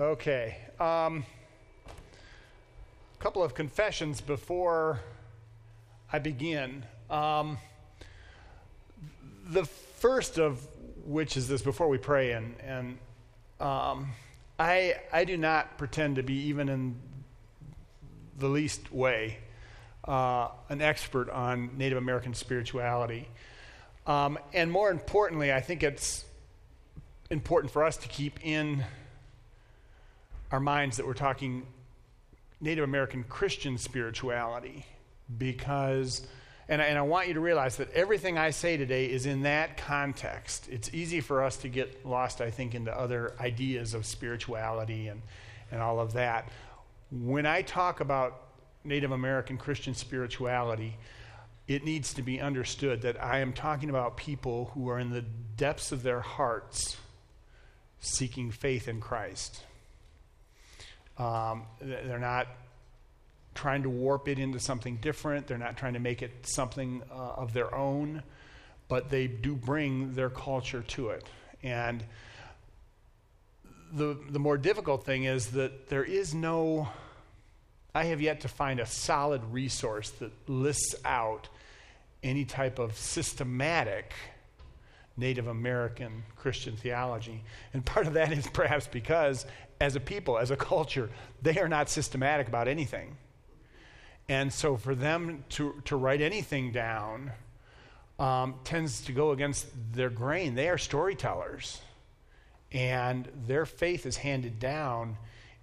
[0.00, 0.56] Okay.
[0.80, 1.26] Um,
[1.86, 4.98] a couple of confessions before
[6.10, 6.86] I begin.
[7.10, 7.58] Um,
[9.50, 10.66] the first of
[11.04, 12.98] which is this before we pray, and, and
[13.60, 14.12] um,
[14.58, 16.96] I, I do not pretend to be even in
[18.38, 19.36] the least way
[20.08, 23.28] uh, an expert on Native American spirituality.
[24.06, 26.24] Um, and more importantly, I think it's
[27.28, 28.82] important for us to keep in
[30.50, 31.66] our minds that we're talking
[32.60, 34.84] Native American Christian spirituality
[35.38, 36.26] because,
[36.68, 39.42] and I, and I want you to realize that everything I say today is in
[39.42, 40.68] that context.
[40.68, 45.22] It's easy for us to get lost, I think, into other ideas of spirituality and,
[45.70, 46.48] and all of that.
[47.10, 48.42] When I talk about
[48.84, 50.96] Native American Christian spirituality,
[51.68, 55.22] it needs to be understood that I am talking about people who are in the
[55.56, 56.96] depths of their hearts
[58.00, 59.62] seeking faith in Christ.
[61.20, 62.46] Um, they're not
[63.54, 65.46] trying to warp it into something different.
[65.46, 68.22] They're not trying to make it something uh, of their own,
[68.88, 71.26] but they do bring their culture to it.
[71.62, 72.02] And
[73.92, 76.88] the, the more difficult thing is that there is no,
[77.94, 81.50] I have yet to find a solid resource that lists out
[82.22, 84.14] any type of systematic
[85.18, 87.42] Native American Christian theology.
[87.74, 89.44] And part of that is perhaps because,
[89.80, 93.16] as a people, as a culture, they are not systematic about anything.
[94.28, 97.32] And so for them to, to write anything down
[98.18, 100.54] um, tends to go against their grain.
[100.54, 101.80] They are storytellers.
[102.70, 105.16] And their faith is handed down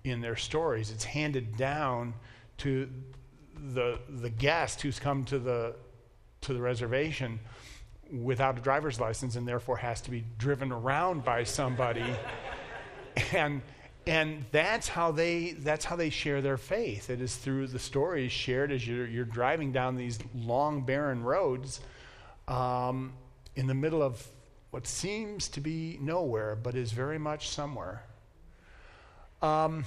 [0.03, 0.91] in their stories.
[0.91, 2.15] It's handed down
[2.57, 2.89] to
[3.55, 5.75] the, the guest who's come to the,
[6.41, 7.39] to the reservation
[8.11, 12.05] without a driver's license and therefore has to be driven around by somebody.
[13.33, 13.61] and
[14.07, 17.09] and that's how they that's how they share their faith.
[17.09, 21.81] It is through the stories shared as you're, you're driving down these long barren roads
[22.47, 23.13] um,
[23.55, 24.25] in the middle of
[24.71, 28.03] what seems to be nowhere, but is very much somewhere.
[29.41, 29.85] Um,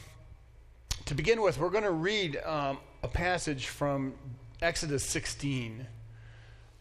[1.07, 4.15] to begin with, we're going to read um, a passage from
[4.63, 5.87] Exodus 16.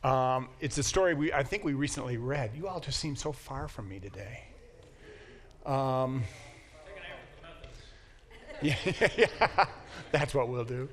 [0.03, 2.51] Um, it's a story we, I think we recently read.
[2.55, 4.43] You all just seem so far from me today.
[8.61, 8.75] Yeah,
[9.17, 9.65] yeah,
[10.11, 10.89] that's what we'll do.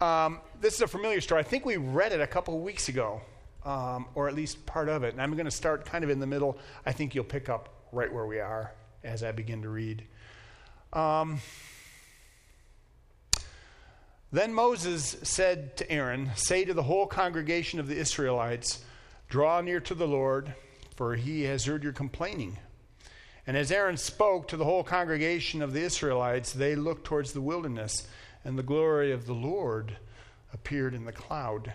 [0.00, 1.40] Um, this is a familiar story.
[1.40, 3.20] I think we read it a couple of weeks ago,
[3.64, 5.12] um, or at least part of it.
[5.12, 6.58] And I'm going to start kind of in the middle.
[6.86, 10.04] I think you'll pick up right where we are as I begin to read.
[10.92, 11.40] Um,
[14.30, 18.84] then Moses said to Aaron, Say to the whole congregation of the Israelites,
[19.28, 20.54] Draw near to the Lord,
[20.96, 22.58] for he has heard your complaining.
[23.48, 27.40] And as Aaron spoke to the whole congregation of the Israelites, they looked towards the
[27.40, 28.06] wilderness,
[28.44, 29.96] and the glory of the Lord
[30.54, 31.72] appeared in the cloud.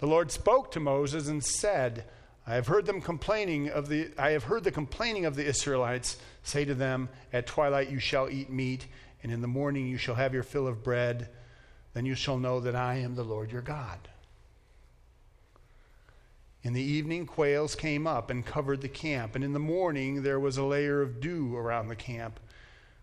[0.00, 2.04] The Lord spoke to Moses and said,
[2.46, 6.16] I have heard them complaining of the I have heard the complaining of the Israelites.
[6.42, 8.86] Say to them, At twilight you shall eat meat,
[9.22, 11.28] and in the morning you shall have your fill of bread
[11.96, 13.98] then you shall know that I am the Lord your God.
[16.66, 20.40] In the evening, quails came up and covered the camp, and in the morning there
[20.40, 22.40] was a layer of dew around the camp.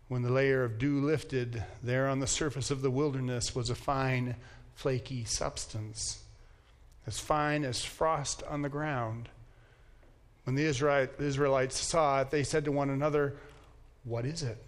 [0.10, 3.76] When the layer of dew lifted, there on the surface of the wilderness was a
[3.76, 4.36] fine,
[4.76, 6.24] flaky substance,
[7.08, 9.30] as fine as frost on the ground.
[10.44, 13.38] When the Israelites saw it, they said to one another,
[14.04, 14.62] What is it?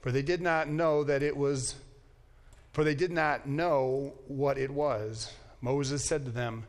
[0.00, 1.76] For they did not know that it was
[2.72, 5.32] for they did not know what it was.
[5.60, 6.64] Moses said to them,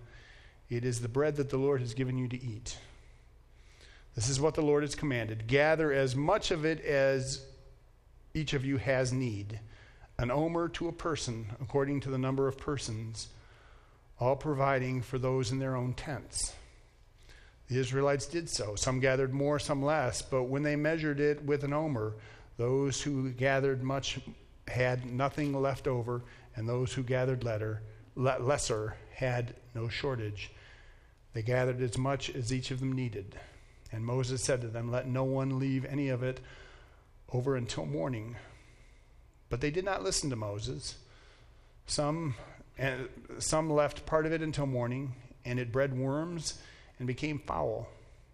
[0.69, 2.77] It is the bread that the Lord has given you to eat.
[4.15, 7.43] This is what the Lord has commanded gather as much of it as
[8.33, 9.59] each of you has need,
[10.17, 13.29] an omer to a person, according to the number of persons,
[14.19, 16.53] all providing for those in their own tents.
[17.69, 18.75] The Israelites did so.
[18.75, 22.13] Some gathered more, some less, but when they measured it with an omer,
[22.57, 24.19] those who gathered much
[24.67, 26.21] had nothing left over,
[26.55, 27.43] and those who gathered
[28.15, 30.51] lesser had no shortage.
[31.33, 33.35] They gathered as much as each of them needed.
[33.91, 36.39] And Moses said to them, Let no one leave any of it
[37.31, 38.35] over until morning.
[39.49, 40.95] But they did not listen to Moses.
[41.87, 42.35] Some,
[42.77, 43.09] and
[43.39, 45.15] some left part of it until morning,
[45.45, 46.59] and it bred worms
[46.97, 47.87] and became foul.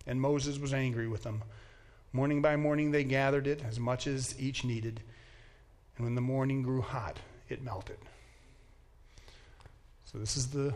[0.06, 1.44] And Moses was angry with them.
[2.12, 5.02] Morning by morning they gathered it, as much as each needed.
[5.98, 7.20] And when the morning grew hot,
[7.50, 7.98] it melted.
[10.06, 10.74] So, this is the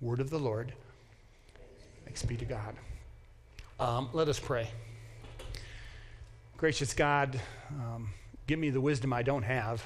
[0.00, 0.72] word of the Lord.
[2.12, 2.76] Thanks be to God.
[3.80, 4.68] Um, let us pray.
[6.58, 8.10] Gracious God, um,
[8.46, 9.82] give me the wisdom I don't have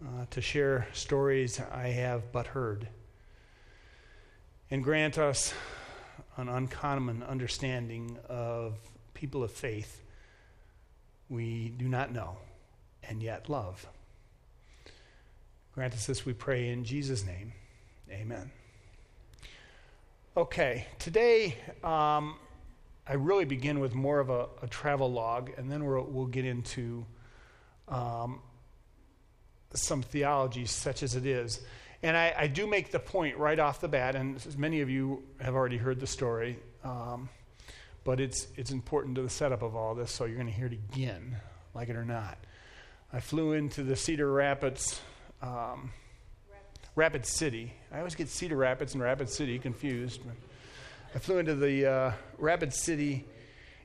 [0.00, 2.86] uh, to share stories I have but heard.
[4.70, 5.52] And grant us
[6.36, 8.78] an uncommon understanding of
[9.14, 10.02] people of faith
[11.28, 12.36] we do not know
[13.08, 13.84] and yet love.
[15.74, 17.52] Grant us this, we pray, in Jesus' name.
[18.08, 18.52] Amen.
[20.36, 21.54] Okay, today
[21.84, 22.34] um,
[23.06, 26.44] I really begin with more of a, a travel log, and then we'll, we'll get
[26.44, 27.06] into
[27.86, 28.40] um,
[29.74, 31.60] some theology, such as it is.
[32.02, 35.22] And I, I, do make the point right off the bat, and many of you
[35.38, 37.28] have already heard the story, um,
[38.02, 40.66] but it's, it's important to the setup of all this, so you're going to hear
[40.66, 41.36] it again,
[41.74, 42.38] like it or not.
[43.12, 45.00] I flew into the Cedar Rapids,
[45.40, 45.92] um,
[46.96, 47.72] Rapid City.
[47.92, 50.20] I always get Cedar Rapids and Rapid City confused.
[51.12, 53.24] I flew into the uh, Rapid City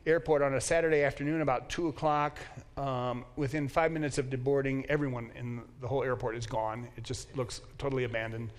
[0.06, 2.38] airport on a Saturday afternoon about 2 o'clock.
[2.78, 6.88] Um, within five minutes of deboarding, everyone in the whole airport is gone.
[6.98, 8.52] It just looks totally abandoned.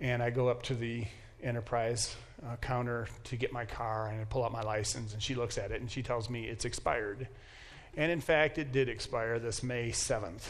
[0.00, 1.04] And I go up to the
[1.42, 5.34] Enterprise uh, counter to get my car, and I pull out my license, and she
[5.34, 7.28] looks at it, and she tells me it's expired.
[7.94, 10.48] And in fact, it did expire this May 7th.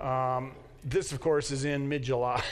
[0.00, 0.52] Um,
[0.84, 2.42] this, of course, is in mid July.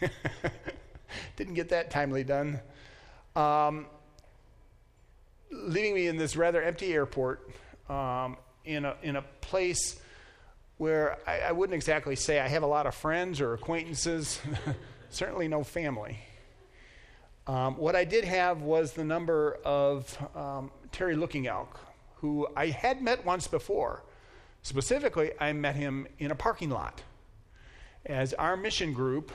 [1.36, 2.60] Didn't get that timely done.
[3.36, 3.86] Um,
[5.50, 7.48] leaving me in this rather empty airport
[7.88, 10.00] um, in, a, in a place
[10.78, 14.40] where I, I, wouldn't exactly say I have a lot of friends or acquaintances,
[15.10, 16.18] certainly no family.
[17.46, 21.78] Um, what I did have was the number of um, Terry Looking Elk,
[22.16, 24.02] who I had met once before.
[24.62, 27.02] Specifically, I met him in a parking lot.
[28.06, 29.30] As our mission group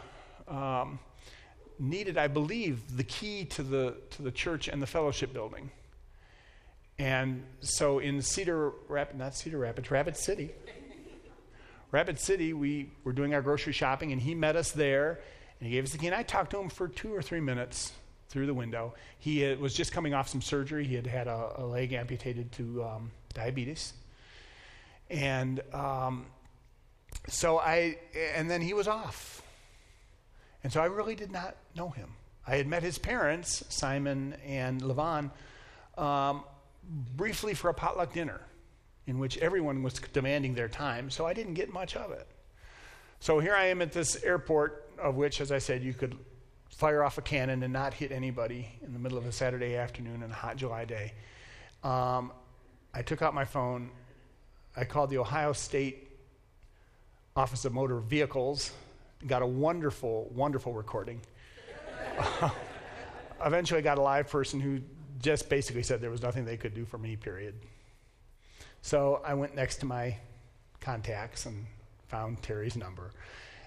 [0.48, 1.00] um,
[1.80, 5.72] needed, I believe, the key to the, to the church and the fellowship building.
[6.98, 10.52] And so in Cedar Rapids, not Cedar Rapids, Rapid City,
[11.92, 15.20] Rapid City, we were doing our grocery shopping, and he met us there,
[15.60, 16.08] and he gave us the key.
[16.08, 17.92] And I talked to him for two or three minutes
[18.30, 18.94] through the window.
[19.20, 20.86] He had, was just coming off some surgery.
[20.86, 23.94] He had had a, a leg amputated to um, diabetes.
[25.10, 26.26] And um,
[27.28, 27.98] so I,
[28.36, 29.42] and then he was off.
[30.64, 32.10] And so I really did not know him.
[32.48, 35.32] I had met his parents, Simon and Levon,
[35.98, 36.44] um,
[37.16, 38.42] briefly for a potluck dinner
[39.08, 42.28] in which everyone was demanding their time, so I didn't get much of it.
[43.20, 46.18] So here I am at this airport, of which, as I said, you could
[46.70, 50.24] fire off a cannon and not hit anybody in the middle of a Saturday afternoon
[50.24, 51.14] in a hot July day.
[51.84, 52.32] Um,
[52.94, 53.92] I took out my phone.
[54.76, 56.05] I called the Ohio State
[57.38, 58.72] Office of Motor Vehicles,
[59.28, 61.20] got a wonderful, wonderful recording.
[63.46, 64.80] Eventually, I got a live person who
[65.22, 67.56] just basically said there was nothing they could do for me, period.
[68.82, 70.16] So I went next to my
[70.80, 71.66] contacts and
[72.08, 73.12] found Terry's number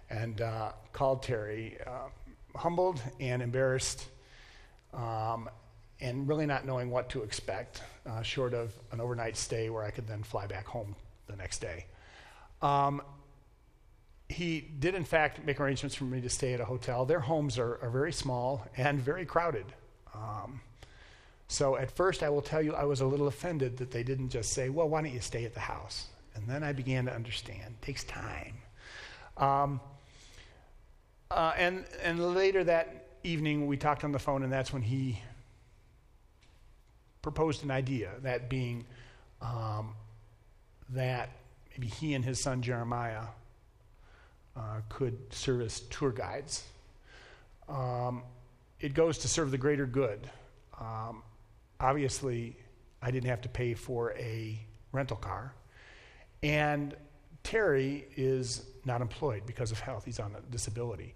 [0.08, 2.08] and uh, called Terry, uh,
[2.56, 4.06] humbled and embarrassed,
[4.94, 5.50] um,
[6.00, 9.90] and really not knowing what to expect, uh, short of an overnight stay where I
[9.90, 11.84] could then fly back home the next day.
[12.62, 13.02] Um,
[14.28, 17.06] he did, in fact, make arrangements for me to stay at a hotel.
[17.06, 19.64] Their homes are, are very small and very crowded.
[20.14, 20.60] Um,
[21.48, 24.28] so at first, I will tell you, I was a little offended that they didn't
[24.28, 26.08] just say, well, why don't you stay at the house?
[26.34, 27.76] And then I began to understand.
[27.80, 28.54] It takes time.
[29.38, 29.80] Um,
[31.30, 35.20] uh, and, and later that evening, we talked on the phone, and that's when he
[37.22, 38.84] proposed an idea, that being
[39.40, 39.94] um,
[40.90, 41.30] that
[41.70, 43.24] maybe he and his son Jeremiah
[44.58, 46.64] uh, could serve as tour guides.
[47.68, 48.22] Um,
[48.80, 50.28] it goes to serve the greater good.
[50.80, 51.22] Um,
[51.80, 52.56] obviously,
[53.02, 54.58] I didn't have to pay for a
[54.92, 55.54] rental car.
[56.42, 56.96] And
[57.42, 61.14] Terry is not employed because of health, he's on a disability.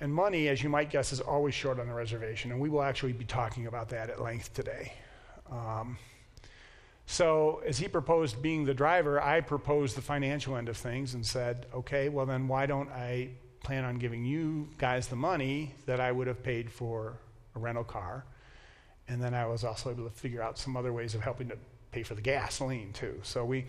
[0.00, 2.82] And money, as you might guess, is always short on the reservation, and we will
[2.82, 4.94] actually be talking about that at length today.
[5.50, 5.98] Um,
[7.10, 11.26] so, as he proposed being the driver, I proposed the financial end of things and
[11.26, 13.30] said, okay, well, then why don't I
[13.64, 17.18] plan on giving you guys the money that I would have paid for
[17.56, 18.24] a rental car?
[19.08, 21.56] And then I was also able to figure out some other ways of helping to
[21.90, 23.18] pay for the gasoline too.
[23.24, 23.66] So we,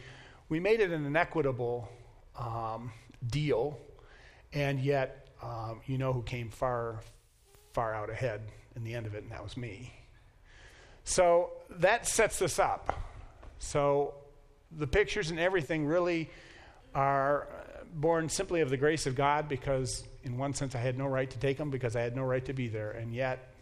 [0.50, 1.90] we made it an equitable
[2.38, 2.92] um,
[3.26, 3.80] deal,
[4.54, 7.00] and yet um, you know who came far,
[7.74, 8.42] far out ahead
[8.76, 9.92] in the end of it, and that was me.
[11.06, 13.08] So that sets this up.
[13.62, 14.16] So
[14.72, 16.30] the pictures and everything really
[16.96, 17.48] are
[17.94, 21.30] born simply of the grace of God because, in one sense, I had no right
[21.30, 23.54] to take them because I had no right to be there, and yet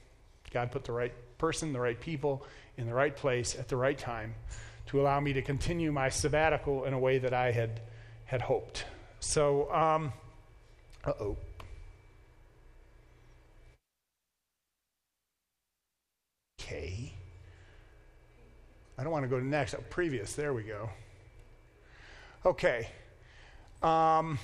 [0.51, 2.45] God put the right person, the right people
[2.77, 4.35] in the right place at the right time
[4.87, 7.81] to allow me to continue my sabbatical in a way that I had,
[8.23, 8.85] had hoped.
[9.19, 10.13] So, um,
[11.03, 11.37] uh oh.
[16.61, 17.13] Okay.
[18.99, 19.73] I don't want to go to next.
[19.75, 20.33] Oh, previous.
[20.33, 20.89] There we go.
[22.45, 22.89] Okay.
[23.81, 24.37] Um,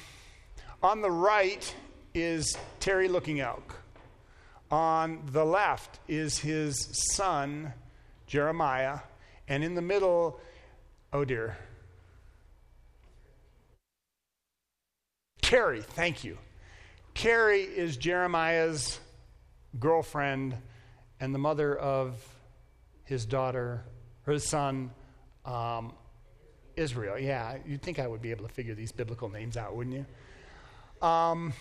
[0.81, 1.75] on the right
[2.13, 3.77] is Terry Looking Elk.
[4.71, 7.73] On the left is his son,
[8.27, 8.99] Jeremiah.
[9.49, 10.39] And in the middle,
[11.11, 11.57] oh dear.
[15.41, 16.37] Carrie, thank you.
[17.13, 19.01] Carrie is Jeremiah's
[19.77, 20.55] girlfriend
[21.19, 22.15] and the mother of
[23.03, 23.83] his daughter,
[24.25, 24.91] her son,
[25.45, 25.93] um,
[26.75, 27.17] Israel.
[27.19, 31.07] Yeah, you'd think I would be able to figure these biblical names out, wouldn't you?
[31.07, 31.53] Um,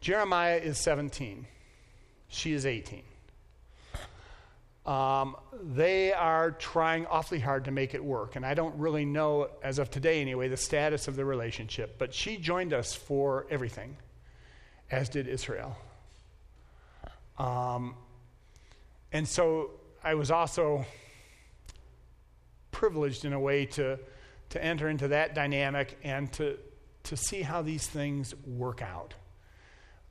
[0.00, 1.46] Jeremiah is 17.
[2.28, 3.02] She is 18.
[4.86, 8.36] Um, they are trying awfully hard to make it work.
[8.36, 11.98] And I don't really know, as of today anyway, the status of the relationship.
[11.98, 13.96] But she joined us for everything,
[14.90, 15.76] as did Israel.
[17.36, 17.96] Um,
[19.12, 19.70] and so
[20.04, 20.86] I was also
[22.76, 23.98] privileged in a way to,
[24.50, 26.58] to enter into that dynamic and to,
[27.04, 29.14] to see how these things work out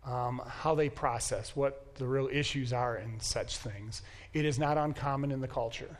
[0.05, 4.01] um, how they process, what the real issues are in such things.
[4.33, 5.97] It is not uncommon in the culture.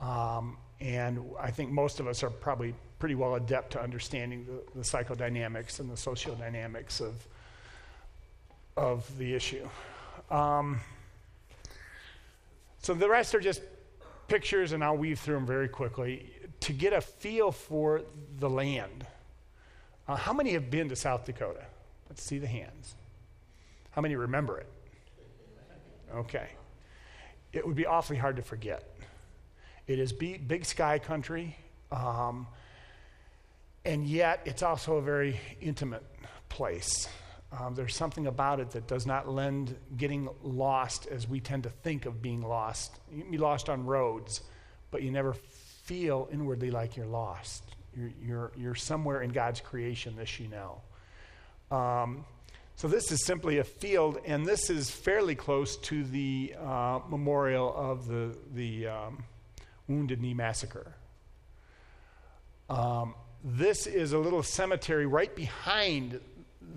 [0.00, 4.78] Um, and I think most of us are probably pretty well adept to understanding the,
[4.78, 7.14] the psychodynamics and the sociodynamics of,
[8.76, 9.68] of the issue.
[10.30, 10.80] Um,
[12.78, 13.60] so the rest are just
[14.32, 18.00] pictures, and I'll weave through them very quickly to get a feel for
[18.38, 19.06] the land.
[20.08, 21.66] Uh, how many have been to South Dakota?
[22.08, 22.94] Let's see the hands.
[23.90, 24.66] How many remember it?
[26.14, 26.48] Okay.
[27.52, 28.96] It would be awfully hard to forget.
[29.86, 31.54] It is big sky country,
[31.90, 32.46] um,
[33.84, 36.04] and yet it's also a very intimate
[36.48, 37.06] place.
[37.58, 41.70] Um, there's something about it that does not lend getting lost as we tend to
[41.70, 42.98] think of being lost.
[43.12, 44.40] You can be lost on roads,
[44.90, 47.64] but you never feel inwardly like you're lost.
[47.94, 50.80] You're, you're, you're somewhere in God's creation, this you know.
[51.76, 52.24] Um,
[52.76, 57.72] so this is simply a field, and this is fairly close to the uh, memorial
[57.76, 59.24] of the, the um,
[59.88, 60.94] Wounded Knee Massacre.
[62.70, 66.20] Um, this is a little cemetery right behind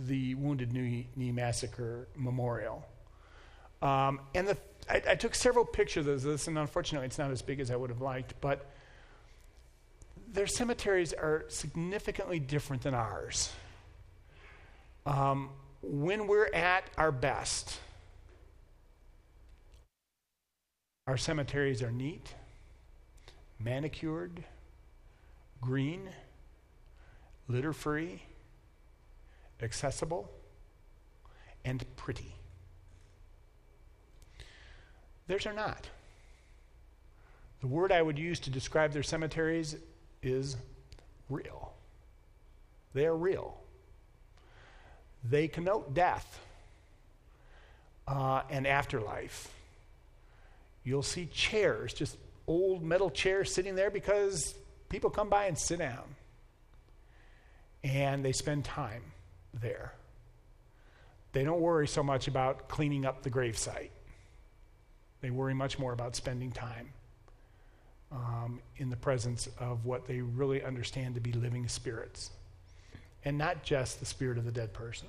[0.07, 2.85] the Wounded Knee, Massacre memorial.
[3.81, 4.57] Um, and the,
[4.89, 7.75] I, I, took several pictures of this, and unfortunately, it's not as big as I
[7.75, 8.71] would have liked, but
[10.31, 13.51] their cemeteries are significantly different than ours.
[15.05, 15.49] Um,
[15.81, 17.79] when we're at our best,
[21.07, 22.33] our cemeteries are neat,
[23.59, 24.43] manicured,
[25.61, 26.09] green,
[27.47, 28.23] litter free,
[29.61, 30.31] accessible,
[31.63, 32.35] and pretty.
[35.27, 35.89] Theirs are not.
[37.61, 39.75] The word I would use to describe their cemeteries
[40.21, 40.55] is
[41.29, 41.73] real.
[42.93, 43.57] They are real
[45.29, 46.39] they connote death
[48.07, 49.49] uh, and afterlife.
[50.83, 54.53] You'll see chairs, just old metal chairs sitting there because
[54.89, 56.03] people come by and sit down.
[57.83, 59.01] And they spend time
[59.61, 59.93] there.
[61.31, 63.89] They don't worry so much about cleaning up the gravesite.
[65.21, 66.89] They worry much more about spending time
[68.11, 72.31] um, in the presence of what they really understand to be living spirits
[73.25, 75.07] and not just the spirit of the dead person.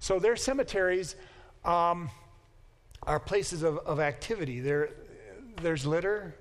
[0.00, 1.16] So their cemeteries
[1.64, 2.10] um,
[3.02, 4.60] are places of, of activity.
[4.60, 4.90] There,
[5.62, 6.34] there's litter.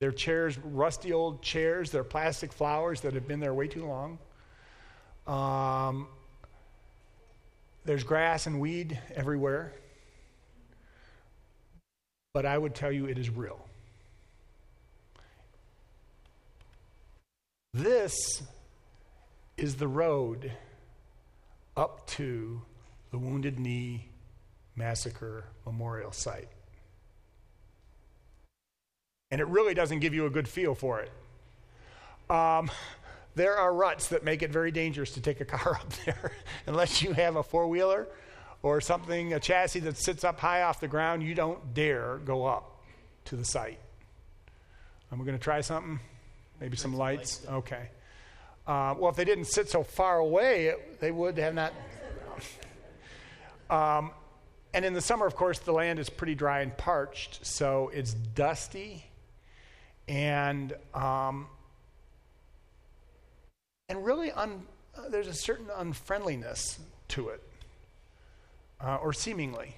[0.00, 1.90] There are chairs, rusty old chairs.
[1.90, 4.18] There are plastic flowers that have been there way too long.
[5.26, 6.08] Um,
[7.84, 9.74] there's grass and weed everywhere.
[12.32, 13.66] But I would tell you it is real.
[17.74, 18.42] This
[19.58, 20.50] is the road
[21.76, 22.62] up to
[23.10, 24.08] the Wounded Knee
[24.76, 26.48] Massacre Memorial Site.
[29.30, 31.10] And it really doesn't give you a good feel for it.
[32.28, 32.70] Um,
[33.36, 36.32] there are ruts that make it very dangerous to take a car up there
[36.66, 38.08] unless you have a four wheeler
[38.62, 41.22] or something, a chassis that sits up high off the ground.
[41.22, 42.82] You don't dare go up
[43.26, 43.78] to the site.
[45.10, 46.00] And we're going to try something.
[46.60, 47.46] Maybe some lights?
[47.48, 47.88] Okay.
[48.66, 51.72] Uh, well, if they didn't sit so far away, it, they would have not.
[53.70, 54.10] Um,
[54.74, 58.12] and in the summer, of course, the land is pretty dry and parched, so it's
[58.12, 59.09] dusty
[60.10, 61.46] and um,
[63.88, 64.66] and really un,
[64.98, 67.40] uh, there's a certain unfriendliness to it,
[68.84, 69.76] uh, or seemingly.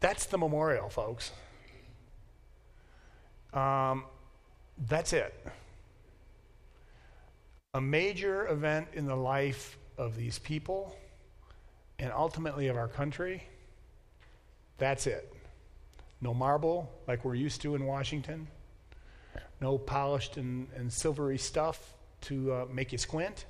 [0.00, 1.30] That's the memorial, folks.
[3.54, 4.04] Um,
[4.88, 5.32] that's it.
[7.72, 10.94] A major event in the life of these people
[11.98, 13.44] and ultimately of our country.
[14.78, 15.32] That's it.
[16.20, 18.48] No marble like we're used to in Washington.
[19.60, 23.46] No polished and, and silvery stuff to uh, make you squint.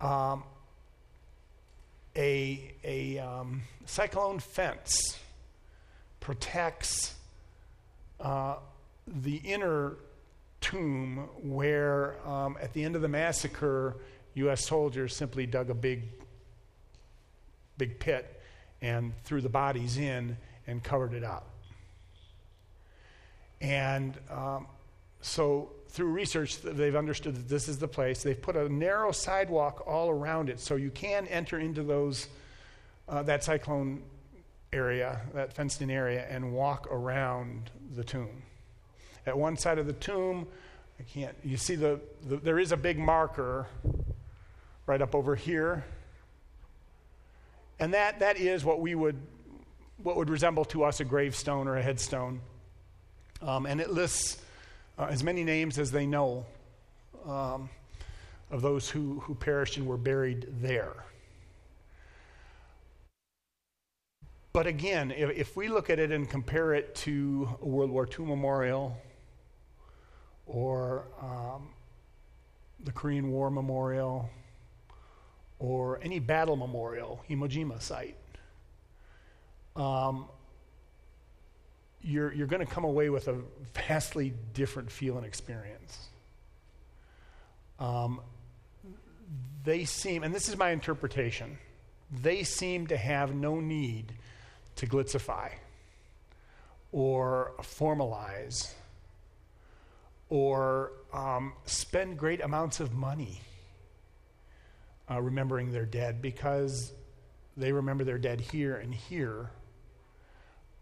[0.00, 0.44] Um,
[2.16, 5.18] a a um, cyclone fence
[6.20, 7.14] protects
[8.20, 8.56] uh,
[9.06, 9.96] the inner
[10.60, 13.96] tomb where, um, at the end of the massacre,
[14.34, 14.66] U.S.
[14.66, 16.02] soldiers simply dug a big,
[17.78, 18.40] big pit
[18.80, 20.36] and threw the bodies in
[20.66, 21.50] and covered it up.
[23.60, 24.66] And um,
[25.20, 28.22] so, through research, they've understood that this is the place.
[28.22, 32.28] They've put a narrow sidewalk all around it so you can enter into those
[33.08, 34.02] uh, that cyclone
[34.72, 38.42] area, that fenced in area, and walk around the tomb.
[39.26, 40.46] At one side of the tomb,
[40.98, 43.66] I can't, you see the, the there is a big marker
[44.86, 45.84] right up over here.
[47.78, 49.16] And that, that is what we would,
[50.02, 52.40] what would resemble to us a gravestone or a headstone.
[53.42, 54.42] Um, and it lists
[54.98, 56.44] uh, as many names as they know
[57.26, 57.70] um,
[58.50, 61.04] of those who, who perished and were buried there.
[64.52, 68.06] But again, if, if, we look at it and compare it to a World War
[68.06, 68.96] II memorial
[70.46, 71.68] or um,
[72.82, 74.28] the Korean War memorial
[75.60, 78.16] or any battle memorial, Iwo Jima site,
[79.76, 80.26] um,
[82.02, 83.36] you're, you're going to come away with a
[83.74, 86.08] vastly different feel and experience.
[87.78, 88.20] Um,
[89.64, 91.58] they seem, and this is my interpretation,
[92.10, 94.12] they seem to have no need
[94.76, 95.50] to glitzify
[96.92, 98.72] or formalize
[100.28, 103.40] or um, spend great amounts of money
[105.10, 106.92] uh, remembering their dead because
[107.56, 109.50] they remember their dead here and here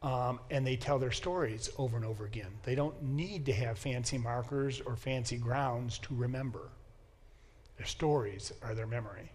[0.03, 2.51] um, and they tell their stories over and over again.
[2.63, 6.71] They don't need to have fancy markers or fancy grounds to remember.
[7.77, 9.33] Their stories are their memory.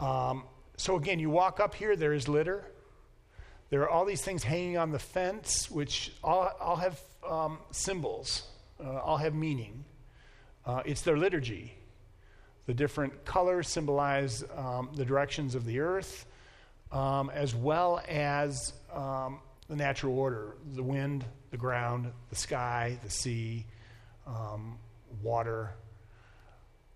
[0.00, 0.44] Um,
[0.76, 2.64] so again, you walk up here, there is litter.
[3.70, 8.42] There are all these things hanging on the fence, which all, all have um, symbols,
[8.84, 9.84] uh, all have meaning.
[10.66, 11.74] Uh, it's their liturgy.
[12.66, 16.26] The different colors symbolize um, the directions of the earth,
[16.94, 23.10] um, as well as um, the natural order the wind, the ground, the sky, the
[23.10, 23.66] sea,
[24.26, 24.78] um,
[25.22, 25.72] water,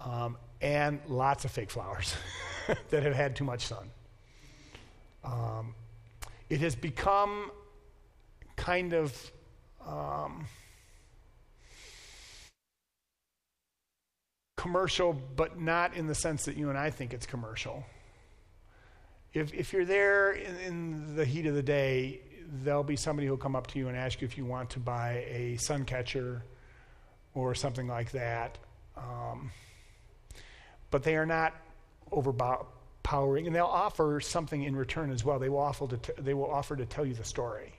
[0.01, 2.15] um, and lots of fake flowers
[2.91, 3.91] that have had too much sun.
[5.25, 5.75] Um,
[6.49, 7.51] it has become
[8.57, 9.33] kind of
[9.85, 10.47] um,
[14.57, 17.85] commercial, but not in the sense that you and I think it's commercial.
[19.39, 22.21] If, if you're there in, in the heat of the day,
[22.65, 24.81] there'll be somebody who'll come up to you and ask you if you want to
[24.81, 26.43] buy a sun catcher
[27.35, 28.59] or something like that.
[28.97, 29.53] Um,
[30.91, 31.55] but they are not
[32.11, 35.39] overpowering, and they'll offer something in return as well.
[35.39, 37.75] They will offer to, t- they will offer to tell you the story,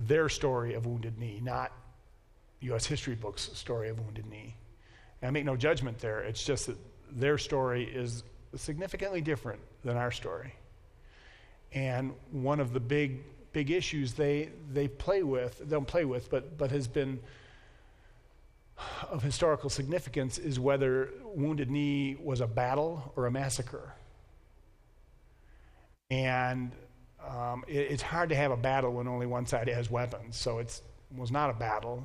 [0.00, 1.70] their story of Wounded Knee, not
[2.62, 2.86] U.S.
[2.86, 4.56] history books' story of Wounded Knee.
[5.20, 6.20] And I make no judgment there.
[6.20, 6.78] It's just that
[7.12, 8.24] their story is
[8.56, 10.54] significantly different than our story.
[11.72, 16.58] And one of the big, big issues they, they play with, don't play with, but,
[16.58, 17.20] but has been
[19.10, 23.94] of historical significance is whether Wounded Knee was a battle or a massacre.
[26.10, 26.72] And
[27.26, 30.58] um, it, it's hard to have a battle when only one side has weapons, so
[30.58, 30.80] it
[31.16, 32.04] was not a battle.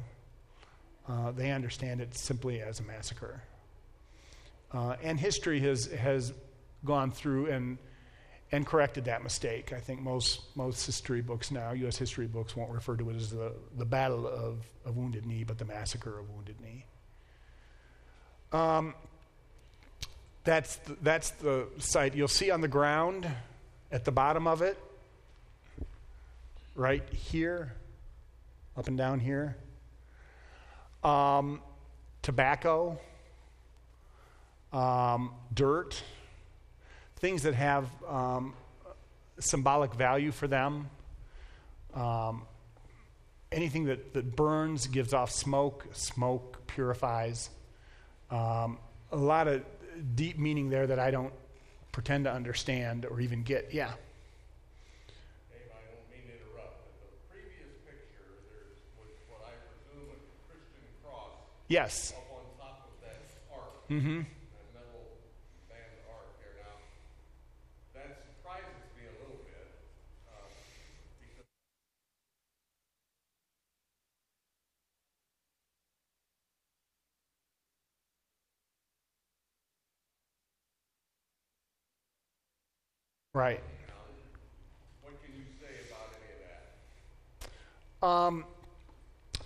[1.07, 3.41] Uh, they understand it simply as a massacre.
[4.71, 6.33] Uh, and history has, has
[6.83, 7.77] gone through and,
[8.51, 9.73] and corrected that mistake.
[9.73, 11.97] I think most, most history books now, U.S.
[11.97, 15.57] history books, won't refer to it as the, the Battle of, of Wounded Knee, but
[15.57, 16.85] the Massacre of Wounded Knee.
[18.51, 18.93] Um,
[20.43, 22.15] that's, the, that's the site.
[22.15, 23.27] You'll see on the ground
[23.91, 24.77] at the bottom of it,
[26.75, 27.73] right here,
[28.77, 29.57] up and down here,
[31.03, 31.61] um,
[32.21, 32.99] tobacco,
[34.77, 36.01] um, dirt,
[37.17, 38.53] things that have um,
[39.39, 40.89] symbolic value for them.
[41.93, 42.43] Um,
[43.51, 47.49] anything that, that burns gives off smoke, smoke purifies.
[48.29, 48.77] Um,
[49.11, 49.63] a lot of
[50.15, 51.33] deep meaning there that I don't
[51.91, 53.73] pretend to understand or even get.
[53.73, 53.93] Yeah.
[55.49, 60.11] Dave, I don't mean to interrupt, but the previous picture, there's what, what I presume
[60.13, 61.33] is a Christian cross
[61.67, 62.13] Yes.
[62.13, 64.21] up on top of that arc, Mm-hmm.
[64.27, 65.01] that metal
[65.71, 66.53] band arc there.
[66.61, 66.77] Now,
[67.95, 69.65] that surprises me a little bit
[70.29, 70.45] uh,
[71.23, 71.47] because
[83.37, 83.61] Right.
[85.03, 87.49] what can you say about any of
[88.01, 88.07] that?
[88.07, 88.45] Um,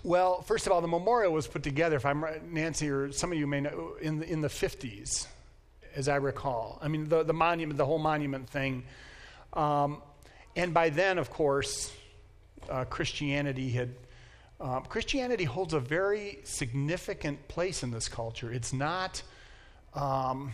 [0.02, 3.32] well, first of all, the memorial was put together, if I'm right, Nancy or some
[3.32, 5.26] of you may know, in the, in the 50s,
[5.94, 6.78] as I recall.
[6.80, 8.84] I mean, the, the monument, the whole monument thing.
[9.52, 10.00] Um,
[10.56, 11.92] and by then, of course,
[12.70, 13.94] uh, Christianity had.
[14.58, 18.50] Um, Christianity holds a very significant place in this culture.
[18.50, 19.22] It's not
[19.92, 20.52] um,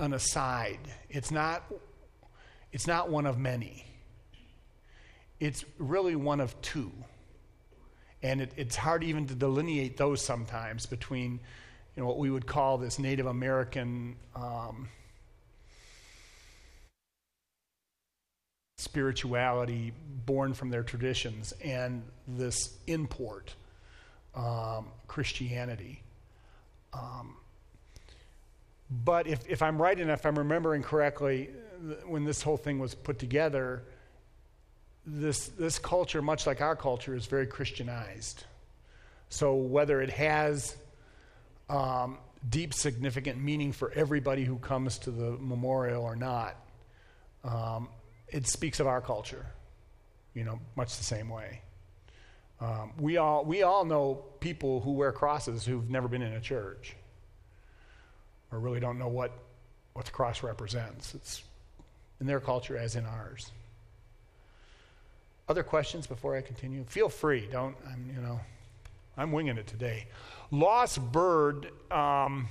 [0.00, 0.80] an aside.
[1.08, 1.62] It's not.
[2.72, 3.84] It's not one of many.
[5.38, 6.92] It's really one of two.
[8.22, 11.40] And it, it's hard even to delineate those sometimes between
[11.96, 14.88] you know, what we would call this Native American um,
[18.76, 19.92] spirituality
[20.26, 23.54] born from their traditions and this import
[24.34, 26.02] um, Christianity.
[26.92, 27.36] Um,
[28.90, 31.50] but if, if I'm right and if I'm remembering correctly,
[32.06, 33.82] when this whole thing was put together,
[35.06, 38.44] this, this culture, much like our culture, is very Christianized.
[39.28, 40.76] So whether it has
[41.68, 46.56] um, deep, significant meaning for everybody who comes to the memorial or not,
[47.44, 47.88] um,
[48.28, 49.46] it speaks of our culture,
[50.34, 51.62] you know, much the same way.
[52.60, 56.40] Um, we, all, we all know people who wear crosses who've never been in a
[56.40, 56.94] church
[58.52, 59.32] or really don't know what,
[59.94, 61.14] what the cross represents.
[61.14, 61.42] It's
[62.20, 63.50] in their culture as in ours.
[65.48, 66.84] Other questions before I continue?
[66.84, 67.48] Feel free.
[67.50, 68.40] Don't, I'm, you know,
[69.16, 70.06] I'm winging it today.
[70.50, 72.48] Lost bird, um,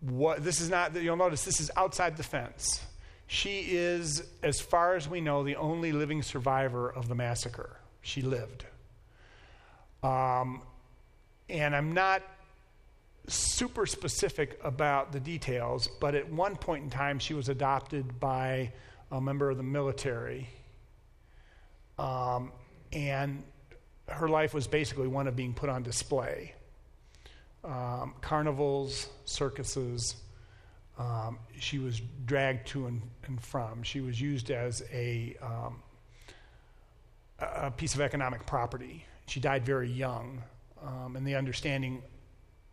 [0.00, 2.82] what, this is not, you'll notice this is outside the fence.
[3.26, 7.76] She is, as far as we know, the only living survivor of the massacre.
[8.02, 8.64] She lived.
[10.02, 10.62] Um,
[11.48, 12.22] and I'm not
[13.28, 18.72] super specific about the details, but at one point in time, she was adopted by
[19.10, 20.48] a member of the military.
[21.98, 22.52] Um,
[22.92, 23.42] and
[24.08, 26.54] her life was basically one of being put on display.
[27.62, 30.16] Um, carnivals, circuses,
[30.98, 33.82] um, she was dragged to and, and, from.
[33.82, 35.82] She was used as a, um,
[37.38, 39.04] a piece of economic property.
[39.26, 40.42] She died very young.
[40.82, 42.02] Um, and the understanding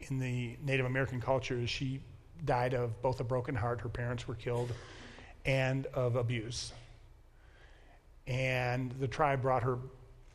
[0.02, 2.02] in the Native American culture is she
[2.46, 4.72] died of both a broken heart, her parents were killed,
[5.46, 6.74] and of abuse.
[8.28, 9.80] And the tribe brought her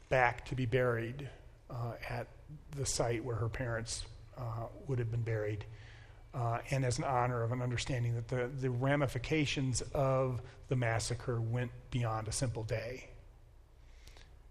[0.08, 1.28] back to be buried
[1.70, 2.26] uh, at
[2.76, 4.04] the site where her parents
[4.36, 5.64] uh, would have been buried.
[6.34, 11.40] Uh, and as an honor of an understanding that the, the ramifications of the massacre
[11.40, 13.10] went beyond a simple day,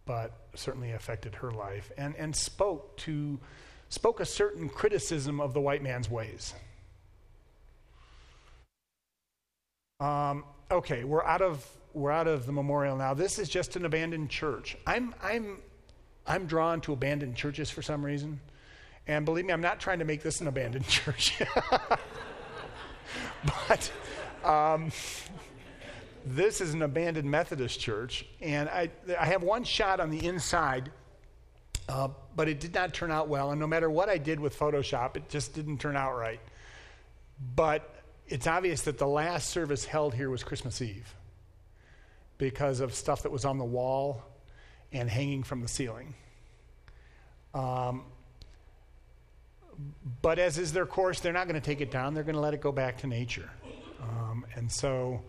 [0.05, 3.39] but certainly affected her life and, and spoke to
[3.91, 6.55] spoke a certain criticism of the white man's ways.
[9.99, 13.13] Um, okay, we're out of we're out of the memorial now.
[13.13, 14.77] This is just an abandoned church.
[14.87, 15.57] I'm I'm
[16.25, 18.39] I'm drawn to abandoned churches for some reason.
[19.07, 21.39] And believe me, I'm not trying to make this an abandoned church.
[23.67, 23.91] but
[24.43, 24.91] um,
[26.25, 28.25] this is an abandoned Methodist church.
[28.39, 30.91] And I, I have one shot on the inside,
[31.91, 33.51] uh, but it did not turn out well.
[33.51, 36.39] And no matter what I did with Photoshop, it just didn't turn out right.
[37.55, 37.93] But
[38.27, 41.13] it's obvious that the last service held here was Christmas Eve
[42.37, 44.23] because of stuff that was on the wall
[44.93, 46.13] and hanging from the ceiling.
[47.53, 48.03] Um,
[50.21, 52.13] but as is their course, they're not going to take it down.
[52.13, 53.49] They're going to let it go back to nature.
[54.01, 55.21] Um, and so,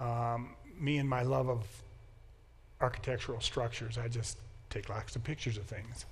[0.00, 1.66] um, me and my love of
[2.80, 4.38] architectural structures, I just
[4.72, 6.06] take lots of pictures of things.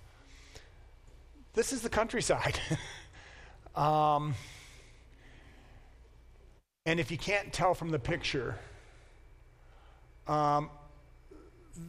[1.54, 2.58] This is the countryside.
[3.74, 4.34] um,
[6.86, 8.56] and if you can't tell from the picture,
[10.26, 10.70] um,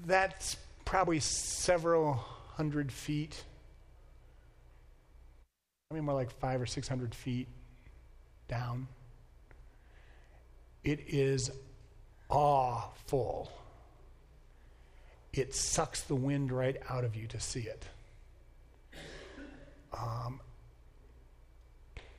[0.06, 2.14] that's probably several
[2.56, 3.44] hundred feet
[5.92, 7.50] I mean, more like five or six hundred feet
[8.48, 8.88] down.
[10.86, 11.52] It is
[12.30, 13.52] awful.
[15.34, 17.86] It sucks the wind right out of you to see it.
[19.98, 20.40] Um,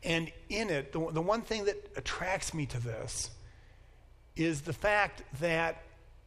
[0.03, 3.31] and in it, the, the one thing that attracts me to this
[4.37, 5.83] is the fact that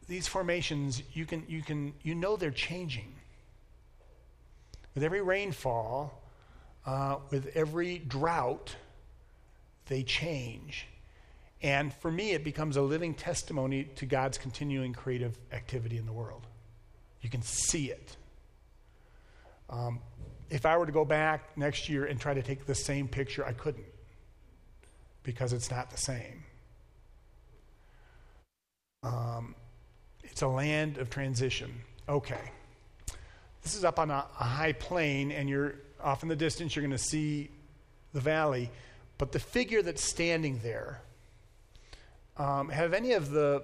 [0.07, 3.13] these formations, you can, you can, you know they're changing.
[4.93, 6.21] With every rainfall,
[6.85, 8.75] uh, with every drought,
[9.87, 10.87] they change.
[11.61, 16.13] And for me, it becomes a living testimony to God's continuing creative activity in the
[16.13, 16.45] world.
[17.25, 18.15] You can see it.
[19.67, 19.99] Um,
[20.51, 23.43] if I were to go back next year and try to take the same picture,
[23.43, 23.87] I couldn't
[25.23, 26.43] because it's not the same.
[29.01, 29.55] Um,
[30.23, 31.73] it's a land of transition.
[32.07, 32.51] Okay.
[33.63, 36.85] This is up on a, a high plain, and you're off in the distance, you're
[36.85, 37.49] going to see
[38.13, 38.69] the valley.
[39.17, 41.01] But the figure that's standing there,
[42.37, 43.63] um, have any of the,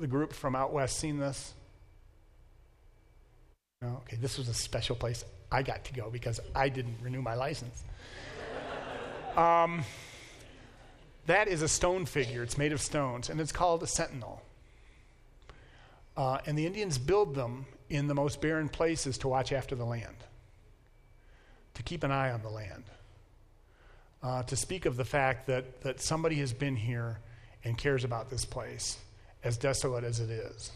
[0.00, 1.54] the group from out west seen this?
[3.88, 3.96] No?
[4.04, 5.24] Okay, this was a special place.
[5.50, 7.82] I got to go because I didn't renew my license.
[9.36, 9.82] um,
[11.26, 12.42] that is a stone figure.
[12.42, 14.42] It's made of stones, and it's called a sentinel.
[16.16, 19.84] Uh, and the Indians build them in the most barren places to watch after the
[19.84, 20.16] land,
[21.74, 22.84] to keep an eye on the land,
[24.22, 27.18] uh, to speak of the fact that, that somebody has been here
[27.64, 28.98] and cares about this place,
[29.44, 30.72] as desolate as it is.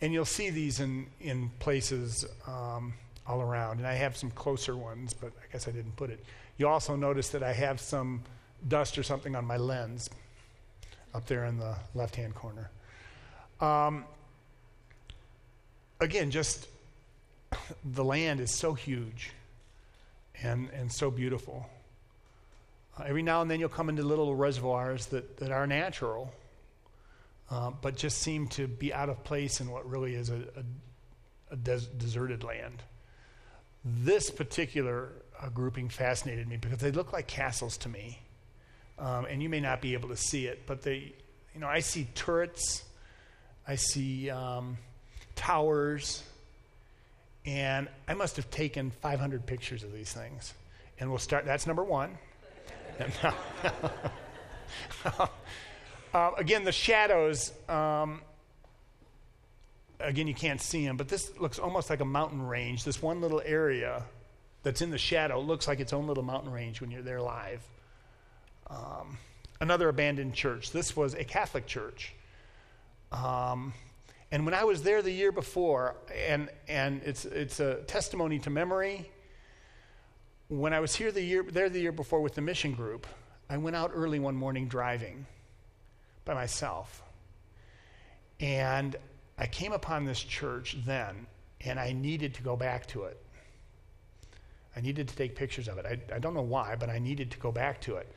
[0.00, 2.94] And you'll see these in, in places um,
[3.26, 3.78] all around.
[3.78, 6.24] And I have some closer ones, but I guess I didn't put it.
[6.56, 8.22] You also notice that I have some
[8.66, 10.10] dust or something on my lens
[11.14, 12.70] up there in the left hand corner.
[13.60, 14.04] Um,
[16.00, 16.66] again, just
[17.84, 19.32] the land is so huge
[20.42, 21.68] and, and so beautiful.
[22.98, 26.32] Uh, every now and then you'll come into little reservoirs that, that are natural,
[27.50, 30.64] uh, but just seem to be out of place in what really is a, a,
[31.52, 32.82] a des- deserted land.
[33.84, 35.10] This particular
[35.40, 38.20] uh, grouping fascinated me because they look like castles to me.
[38.98, 41.14] Um, and you may not be able to see it, but they,
[41.54, 42.84] you know, I see turrets,
[43.66, 44.76] I see um,
[45.34, 46.22] towers,
[47.46, 50.52] and I must have taken 500 pictures of these things.
[51.00, 52.18] And we'll start, that's number one.
[56.12, 58.20] uh, again, the shadows, um,
[60.00, 62.84] again, you can't see them, but this looks almost like a mountain range.
[62.84, 64.04] This one little area
[64.62, 67.62] that's in the shadow looks like its own little mountain range when you're there live.
[68.68, 69.18] Um,
[69.60, 70.72] another abandoned church.
[70.72, 72.14] This was a Catholic church.
[73.12, 73.72] Um,
[74.32, 78.50] and when I was there the year before, and, and it's, it's a testimony to
[78.50, 79.10] memory,
[80.48, 83.06] when I was here the year, there the year before with the mission group,
[83.48, 85.26] I went out early one morning driving
[86.24, 87.02] by myself.
[88.40, 88.96] And
[89.38, 91.26] I came upon this church then,
[91.60, 93.22] and I needed to go back to it.
[94.76, 95.86] I needed to take pictures of it.
[95.86, 98.10] I, I don't know why, but I needed to go back to it.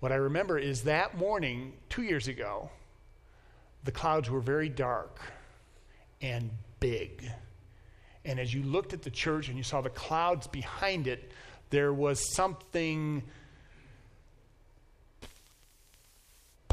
[0.00, 2.70] What I remember is that morning, two years ago,
[3.84, 5.20] the clouds were very dark
[6.20, 7.30] and big.
[8.24, 11.30] And as you looked at the church and you saw the clouds behind it,
[11.70, 13.22] there was something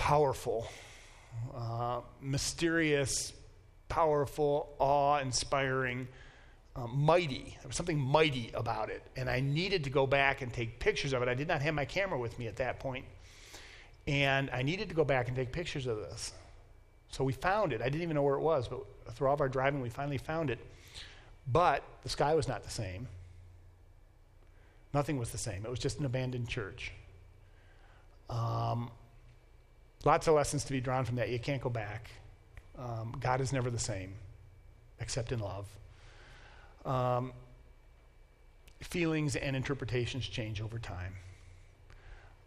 [0.02, 0.68] powerful,
[1.56, 3.34] uh, mysterious,
[3.88, 6.08] powerful, awe inspiring,
[6.76, 7.56] uh, mighty.
[7.60, 9.04] There was something mighty about it.
[9.16, 11.30] And I needed to go back and take pictures of it.
[11.30, 13.06] I did not have my camera with me at that point.
[14.08, 16.34] And I needed to go back and take pictures of this.
[17.12, 17.80] So we found it.
[17.80, 18.84] I didn't even know where it was, but
[19.14, 20.58] through all of our driving, we finally found it.
[21.46, 23.08] But the sky was not the same.
[24.96, 25.64] Nothing was the same.
[25.64, 26.92] It was just an abandoned church.
[28.32, 28.90] Um,
[30.06, 31.30] lots of lessons to be drawn from that.
[31.30, 32.10] You can't go back.
[32.78, 34.14] Um, God is never the same,
[35.00, 35.68] except in love.
[36.86, 37.34] Um,
[38.82, 41.14] feelings and interpretations change over time.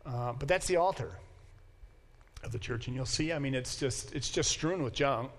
[0.04, 1.12] Uh, but that's the altar
[2.42, 3.32] of the church, and you'll see.
[3.32, 5.30] I mean, it's just it's just strewn with junk.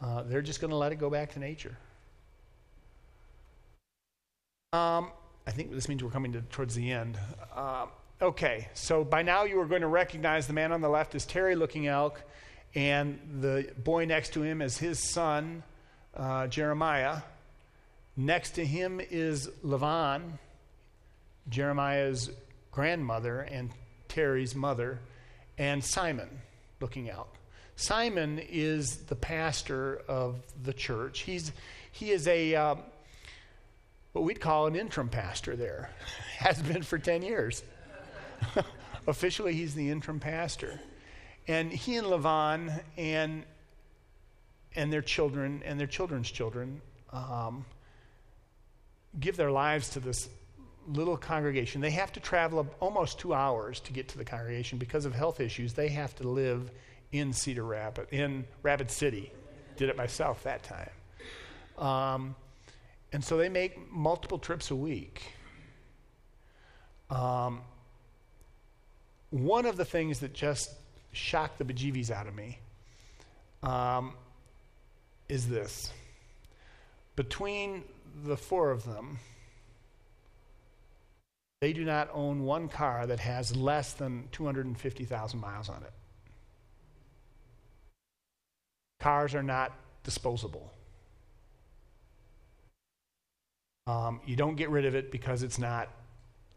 [0.00, 1.76] Uh, they're just going to let it go back to nature.
[4.72, 5.10] Um,
[5.46, 7.18] I think this means we're coming to, towards the end.
[7.54, 7.86] Uh,
[8.20, 11.24] okay, so by now you are going to recognize the man on the left is
[11.24, 12.20] Terry Looking Elk,
[12.74, 15.62] and the boy next to him is his son,
[16.16, 17.18] uh, Jeremiah.
[18.16, 20.38] Next to him is Levon,
[21.48, 22.30] Jeremiah's
[22.72, 23.70] grandmother and
[24.08, 25.00] Terry's mother
[25.56, 26.28] and Simon
[26.80, 27.28] looking out.
[27.76, 31.20] Simon is the pastor of the church.
[31.20, 31.52] He's,
[31.92, 32.74] he is a, uh,
[34.12, 35.90] what we'd call an interim pastor there,
[36.38, 37.62] has been for 10 years.
[39.06, 40.80] Officially, he's the interim pastor.
[41.46, 43.44] and he and Levon and
[44.76, 46.80] and their children and their children's children
[47.12, 47.64] um,
[49.18, 50.28] give their lives to this
[50.86, 51.80] little congregation.
[51.80, 55.40] They have to travel almost two hours to get to the congregation because of health
[55.40, 55.72] issues.
[55.72, 56.70] They have to live
[57.12, 59.32] in Cedar Rapids, in Rapid City.
[59.76, 60.90] Did it myself that time.
[61.78, 62.34] Um,
[63.12, 65.22] and so they make multiple trips a week.
[67.10, 67.62] Um,
[69.30, 70.72] one of the things that just
[71.12, 72.58] shocked the bejeebies out of me
[73.62, 74.14] um,
[75.28, 75.92] is this.
[77.16, 77.84] Between
[78.24, 79.18] the four of them,
[81.60, 85.92] they do not own one car that has less than 250,000 miles on it.
[89.00, 89.72] Cars are not
[90.04, 90.72] disposable.
[93.86, 95.88] Um, you don't get rid of it because it's not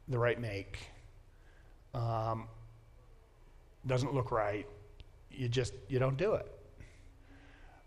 [0.08, 0.78] the right make.
[1.94, 2.48] Um,
[3.86, 4.68] doesn't look right.
[5.30, 6.48] You just you don't do it.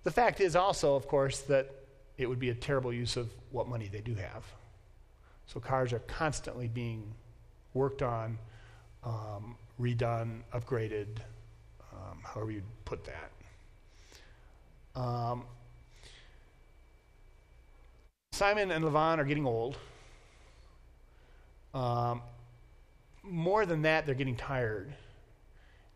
[0.02, 1.70] The fact is also, of course, that
[2.18, 4.44] it would be a terrible use of what money they do have.
[5.46, 7.14] So cars are constantly being
[7.72, 8.38] worked on,
[9.02, 11.18] um, redone, upgraded,
[11.92, 13.30] um, however you put that.
[15.00, 15.44] Um,
[18.32, 19.76] Simon and Levon are getting old.
[21.72, 22.22] Um,
[23.22, 24.92] more than that, they're getting tired.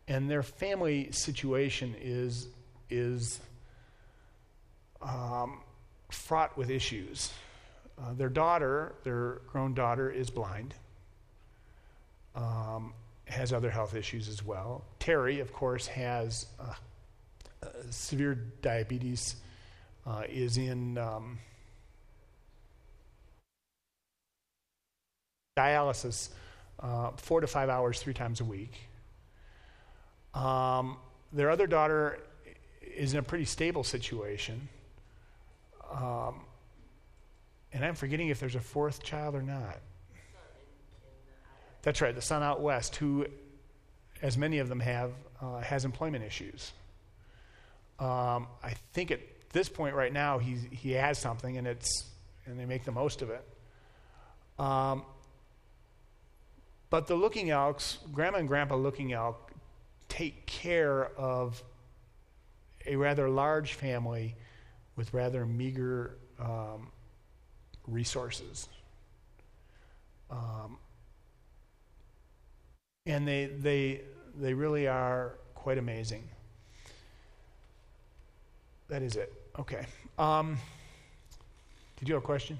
[0.09, 2.47] And their family situation is,
[2.89, 3.39] is
[5.03, 5.61] um,
[6.09, 7.31] fraught with issues.
[7.95, 10.73] Uh, their daughter, their grown daughter, is blind,
[12.35, 12.93] um,
[13.25, 14.83] has other health issues as well.
[14.97, 16.73] Terry, of course, has uh,
[17.61, 19.35] uh, severe diabetes,
[20.07, 21.37] uh, is in um,
[25.55, 26.29] dialysis
[26.79, 28.88] uh, four to five hours, three times a week.
[30.33, 30.97] Um,
[31.33, 32.19] their other daughter
[32.81, 34.67] is in a pretty stable situation.
[35.91, 36.41] Um,
[37.73, 39.79] and I'm forgetting if there's a fourth child or not.
[41.81, 43.25] That's right, the son out west, who,
[44.21, 45.11] as many of them have,
[45.41, 46.73] uh, has employment issues.
[47.99, 49.19] Um, I think at
[49.51, 52.05] this point right now he's, he has something, and it's
[52.45, 53.45] and they make the most of it.
[54.57, 55.03] Um,
[56.89, 59.48] but the Looking Elks, Grandma and Grandpa Looking Elk,
[60.09, 61.63] take care of
[62.85, 64.35] a rather large family
[64.95, 66.89] with rather meager um,
[67.87, 68.67] resources.
[70.29, 70.77] Um,
[73.05, 74.01] and they, they,
[74.39, 76.23] they really are quite amazing.
[78.89, 79.31] That is it.
[79.57, 79.85] Okay.
[80.17, 80.57] Um,
[81.97, 82.57] did you have a question?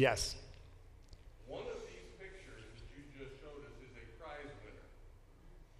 [0.00, 0.34] Yes.
[1.46, 4.88] One of these pictures that you just showed us is a prize winner.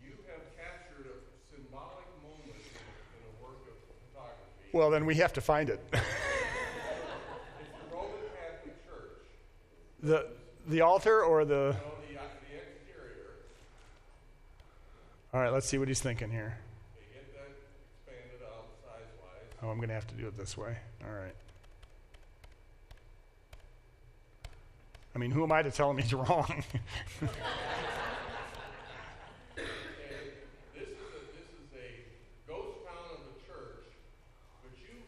[0.04, 1.16] You have captured a
[1.48, 3.80] symbolic moment in, a work of
[4.12, 4.68] photography.
[4.74, 5.80] Well, then we have to find it.
[5.92, 9.24] it's the Roman Catholic Church.
[10.02, 10.26] The,
[10.68, 11.54] the altar or the.
[11.54, 13.40] No, the, uh, the exterior.
[15.32, 16.58] All right, let's see what he's thinking here.
[16.92, 17.56] Okay, get that
[18.04, 18.68] expanded out.
[19.62, 20.76] Oh, I'm going to have to do it this way.
[21.08, 21.32] All right.
[25.14, 26.46] I mean, who am I to tell him he's wrong?
[29.56, 31.88] this, is a, this is a
[32.46, 33.90] ghost town of the church,
[34.62, 35.02] but you,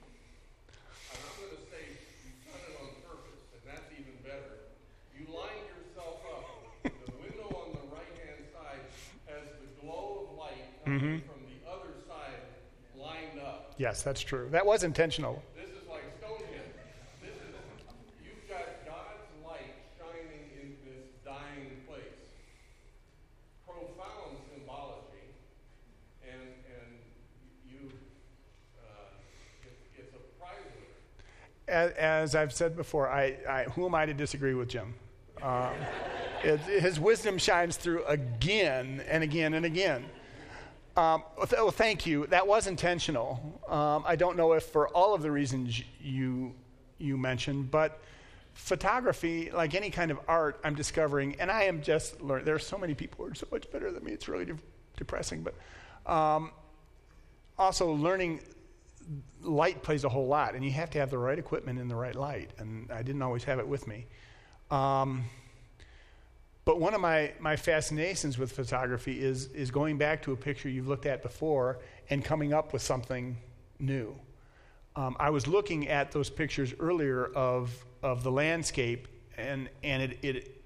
[1.13, 4.67] and I'm going to say you've done it on purpose, and that's even better.
[5.15, 6.47] You lined yourself up.
[6.83, 6.91] The
[7.23, 8.83] window on the right hand side
[9.31, 12.43] has the glow of light coming from the other side
[12.99, 13.75] lined up.
[13.79, 14.49] yes, that's true.
[14.51, 15.43] That was intentional.
[15.57, 16.75] This is like Stonehenge.
[17.23, 17.55] This is,
[18.23, 22.23] you've got God's light shining in this dying place.
[23.67, 25.27] Profound symbology.
[26.23, 26.91] And, and
[27.67, 27.91] you,
[28.79, 29.17] uh,
[29.65, 31.03] it, it's a prize winner.
[31.73, 34.95] As, I've said before, I, I, who am I to disagree with Jim?
[35.41, 35.73] Um,
[36.45, 40.05] it, his wisdom shines through again and again and again.
[40.97, 42.27] Um, well, thank you.
[42.27, 43.61] That was intentional.
[43.67, 46.55] Um, I don't know if for all of the reasons you
[46.99, 48.01] you mentioned, but
[48.53, 52.45] photography, like any kind of art, I'm discovering, and I am just learning.
[52.45, 54.13] There are so many people who are so much better than me.
[54.13, 54.59] It's really de-
[54.97, 55.55] depressing, but
[56.13, 56.53] um,
[57.59, 58.41] also learning
[59.41, 61.97] light plays a whole lot, and you have to have the right equipment and the
[61.97, 62.51] right light.
[62.59, 64.07] And I didn't always have it with me.
[64.71, 65.25] Um,
[66.65, 70.69] but one of my, my fascinations with photography is, is going back to a picture
[70.69, 73.37] you've looked at before and coming up with something
[73.81, 74.15] new.
[74.95, 80.19] Um, I was looking at those pictures earlier of, of the landscape, and, and, it,
[80.23, 80.63] it,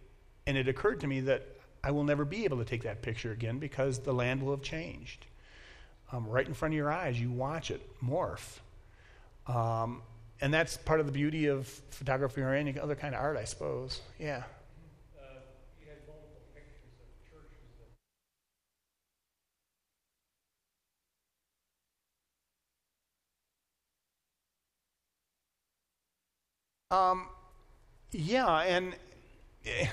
[0.46, 1.46] and it occurred to me that
[1.82, 4.62] I will never be able to take that picture again because the land will have
[4.62, 5.24] changed.
[6.12, 8.60] Um, right in front of your eyes, you watch it morph.
[9.46, 10.02] Um,
[10.40, 13.44] and that's part of the beauty of photography or any other kind of art, I
[13.44, 14.00] suppose.
[14.18, 14.44] Yeah.
[26.90, 27.26] Um,
[28.12, 28.94] yeah, and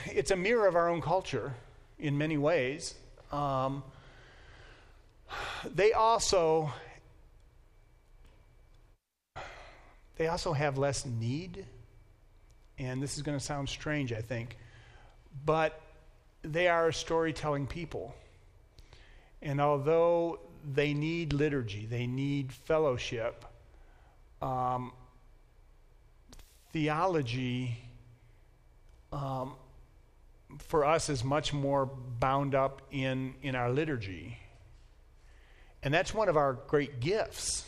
[0.05, 1.53] it's a mirror of our own culture
[1.97, 2.93] in many ways.
[3.31, 3.83] Um,
[5.73, 6.71] they also
[10.15, 11.65] they also have less need,
[12.77, 14.57] and this is going to sound strange, I think,
[15.45, 15.81] but
[16.43, 18.13] they are a storytelling people.
[19.41, 20.39] And although
[20.71, 23.43] they need liturgy, they need fellowship,
[24.41, 24.93] um,
[26.71, 27.77] theology
[29.11, 29.53] um,
[30.59, 34.37] for us is much more bound up in, in our liturgy.
[35.83, 37.65] And that's one of our great gifts,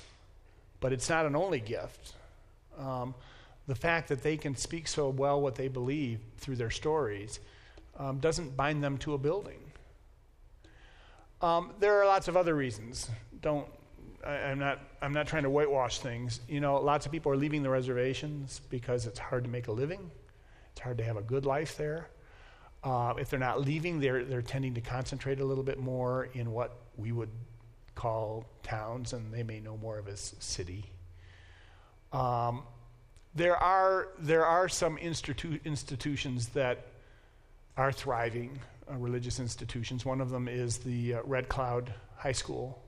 [0.79, 2.13] but it's not an only gift.
[2.77, 3.13] Um,
[3.67, 7.39] the fact that they can speak so well what they believe through their stories
[7.97, 9.59] um, doesn't bind them to a building.
[11.41, 13.09] Um, there are lots of other reasons.
[13.41, 13.67] Don't
[14.25, 16.39] I, am not I'm not trying to whitewash things.
[16.47, 19.71] You know, lots of people are leaving the reservations because it's hard to make a
[19.71, 20.09] living.
[20.71, 22.09] It's hard to have a good life there.
[22.83, 26.51] Uh, if they're not leaving, they're they're tending to concentrate a little bit more in
[26.51, 27.29] what we would
[27.95, 30.85] call towns, and they may know more of as city.
[32.11, 32.63] Um,
[33.33, 36.85] there are there are some institu- institutions that
[37.77, 40.05] are thriving, uh, religious institutions.
[40.05, 42.81] One of them is the uh, Red Cloud High School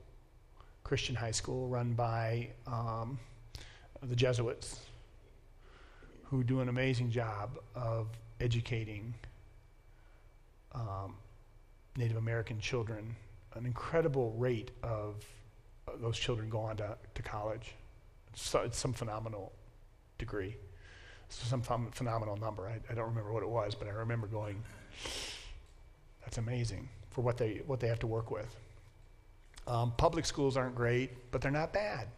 [0.88, 3.18] Christian high school run by um,
[4.02, 4.80] the Jesuits,
[6.24, 8.08] who do an amazing job of
[8.40, 9.12] educating
[10.72, 11.14] um,
[11.94, 13.14] Native American children.
[13.54, 15.24] An incredible rate of
[15.86, 17.74] uh, those children go on to, to college.
[18.32, 19.52] It's some phenomenal
[20.18, 20.56] degree.
[21.26, 22.66] It's some ph- phenomenal number.
[22.66, 24.62] I, I don't remember what it was, but I remember going,
[26.20, 28.54] that's amazing for what they, what they have to work with.
[29.66, 32.08] Um, public schools aren't great, but they're not bad.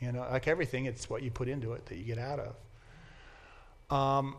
[0.00, 3.96] You know, like everything, it's what you put into it that you get out of.
[3.96, 4.36] Um,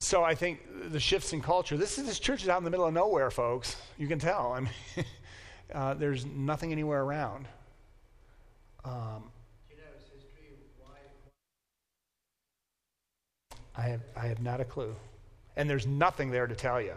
[0.00, 0.60] so I think
[0.92, 1.76] the shifts in culture.
[1.76, 3.76] This is this church is out in the middle of nowhere, folks.
[3.98, 4.52] You can tell.
[4.52, 4.70] I mean,
[5.74, 7.46] uh, there's nothing anywhere around.
[8.84, 9.24] Um,
[13.76, 14.94] I have I have not a clue,
[15.56, 16.94] and there's nothing there to tell you.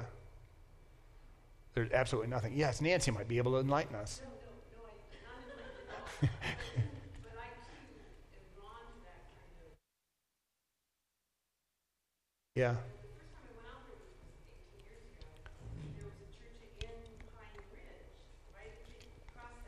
[1.73, 2.53] There's absolutely nothing.
[2.55, 4.21] Yes, Nancy might be able to enlighten us.
[12.59, 12.75] yeah.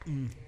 [0.08, 0.41] Mm.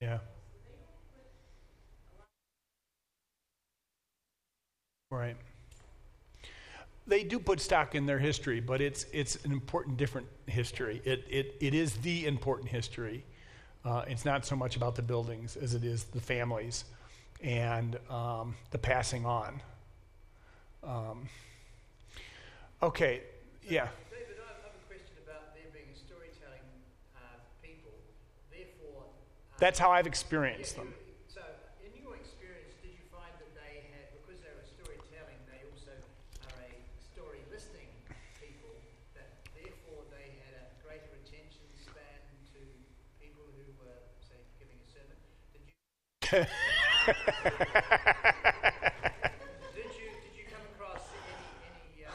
[0.00, 0.18] Yeah.
[5.10, 5.36] Right.
[7.06, 11.00] They do put stock in their history, but it's it's an important, different history.
[11.04, 13.24] It it it is the important history.
[13.84, 16.84] Uh, it's not so much about the buildings as it is the families
[17.42, 19.62] and um, the passing on.
[20.82, 21.28] Um,
[22.82, 23.22] okay.
[23.68, 23.88] Yeah.
[29.58, 30.94] That's how I've experienced them.
[31.26, 31.42] So,
[31.82, 35.90] in your experience, did you find that they had, because they were storytelling, they also
[36.46, 37.90] are a story listening
[38.38, 38.70] people,
[39.18, 42.22] that therefore they had a greater attention span
[42.54, 42.62] to
[43.18, 45.18] people who were, say, giving a sermon?
[45.50, 45.74] Did you.
[49.74, 52.14] did you did you come across any, any um,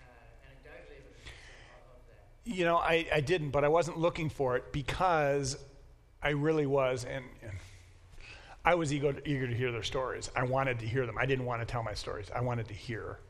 [0.00, 1.20] uh, anecdotal evidence
[1.68, 2.32] of, of that?
[2.48, 5.60] You know, I, I didn't, but I wasn't looking for it because
[6.26, 7.52] I really was, and, and
[8.64, 10.28] I was eager, eager to hear their stories.
[10.34, 11.16] I wanted to hear them.
[11.16, 12.32] I didn't want to tell my stories.
[12.34, 13.20] I wanted to hear.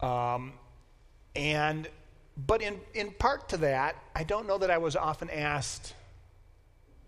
[0.00, 0.54] Um,
[1.36, 1.86] and,
[2.36, 5.94] but in, in part to that, I don't know that I was often asked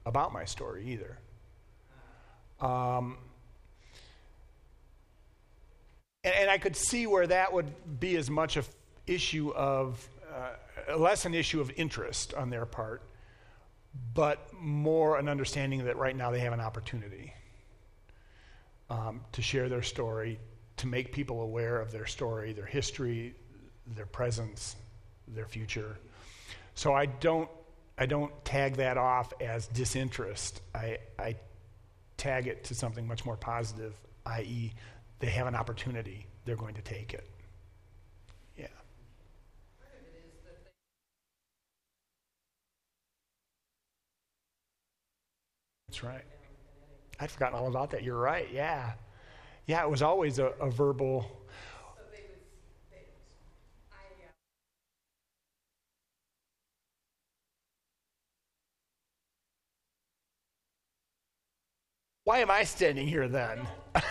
[0.06, 1.18] about my story either.
[2.60, 3.18] Um,
[6.22, 8.64] and, and, I could see where that would be as much an
[9.08, 13.02] issue of, uh, less an issue of interest on their part,
[14.14, 17.32] but more an understanding that right now they have an opportunity
[18.90, 20.38] um, to share their story,
[20.76, 23.34] to make people aware of their story, their history,
[23.94, 24.76] their presence,
[25.28, 25.98] their future.
[26.74, 27.48] So I don't,
[27.96, 30.60] I don't tag that off as disinterest.
[30.74, 31.36] I, I
[32.16, 33.94] tag it to something much more positive,
[34.26, 34.72] i.e.,
[35.20, 37.28] they have an opportunity, they're going to take it.
[45.88, 46.24] That's right.
[47.20, 48.02] I'd forgotten all about that.
[48.02, 48.48] You're right.
[48.52, 48.92] Yeah.
[49.66, 51.26] Yeah, it was always a, a verbal.
[62.24, 63.66] Why am I standing here then?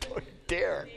[0.00, 0.88] Don't dare.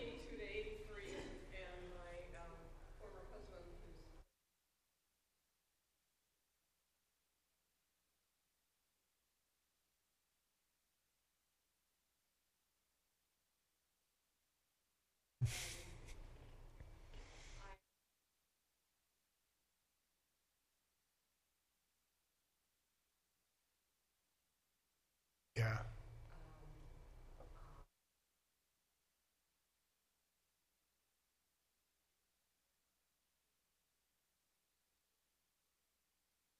[25.55, 25.79] Yeah.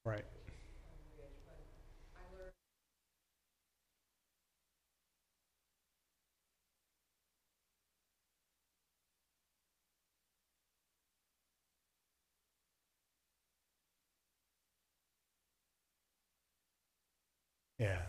[0.10, 0.26] Right.
[17.80, 18.02] Yeah.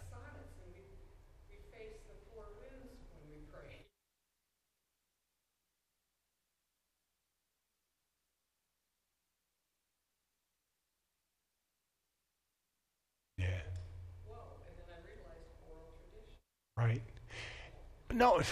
[13.39, 13.63] Yeah.
[16.77, 17.03] Right.
[18.21, 18.43] No,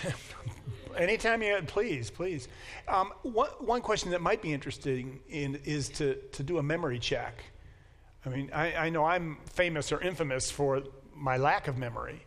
[0.96, 2.48] anytime you, please, please.
[2.88, 6.98] Um, one, one question that might be interesting in, is to, to do a memory
[6.98, 7.44] check.
[8.24, 12.24] I mean, I, I know I'm famous or infamous for my lack of memory.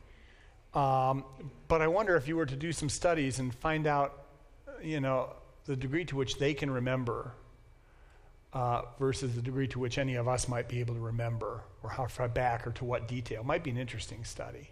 [0.76, 1.26] Um,
[1.68, 4.28] but I wonder if you were to do some studies and find out,
[4.84, 5.34] you know,
[5.66, 7.34] the degree to which they can remember
[8.54, 11.90] uh, versus the degree to which any of us might be able to remember, or
[11.90, 13.44] how far back, or to what detail.
[13.44, 14.70] Might be an interesting study.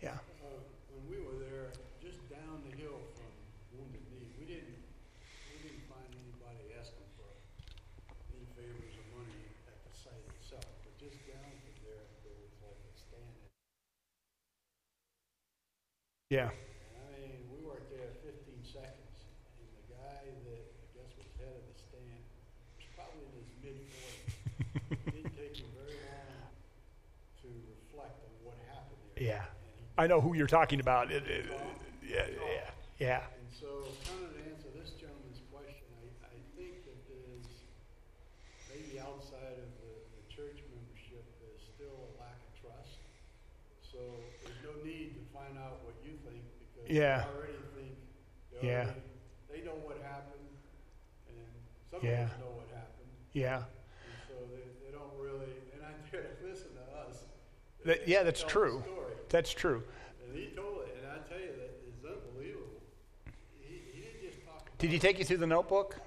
[0.00, 0.10] Yeah.
[0.10, 0.60] Uh,
[0.92, 1.72] when we were there,
[2.04, 3.32] just down the hill from
[3.72, 4.76] Wounded Knee, we didn't
[5.48, 7.32] we didn't find anybody asking for
[8.36, 12.52] any favors or money at the site itself, but just down from there, there was
[12.60, 13.32] like a stand.
[16.34, 16.50] Yeah.
[16.50, 18.34] I mean, we worked there 15
[18.66, 19.16] seconds,
[19.54, 22.26] and the guy that I guess was head of the stand
[22.74, 24.34] was probably in his mid 40s.
[24.90, 26.50] it didn't take him very long
[27.38, 29.30] to reflect on what happened there.
[29.30, 29.46] Yeah.
[29.94, 31.14] I know who you're talking about.
[31.14, 31.46] It, it,
[32.02, 32.66] yeah, yeah,
[32.98, 33.22] yeah.
[33.38, 37.46] And so, kind of to answer this gentleman's question, I, I think that there's,
[38.74, 42.98] maybe outside of the, the church membership, there's still a lack of trust.
[43.86, 44.02] So
[44.42, 47.24] there's no need to find out what you think because Yeah.
[47.26, 47.96] they already think,
[48.60, 48.82] they Yeah.
[48.84, 49.00] already,
[49.50, 50.46] they know what happened,
[51.28, 51.36] and
[51.90, 52.24] some Yeah.
[52.24, 53.10] of us know what happened.
[53.32, 53.56] Yeah.
[53.56, 53.64] And
[54.28, 57.24] so they, they don't really, they're not there to listen to us.
[57.84, 58.84] That, yeah, that's true.
[59.28, 59.82] That's true.
[60.24, 62.80] And he told it, and I tell you, that is unbelievable.
[63.60, 65.98] He, he didn't just talk Did he take you through the notebook?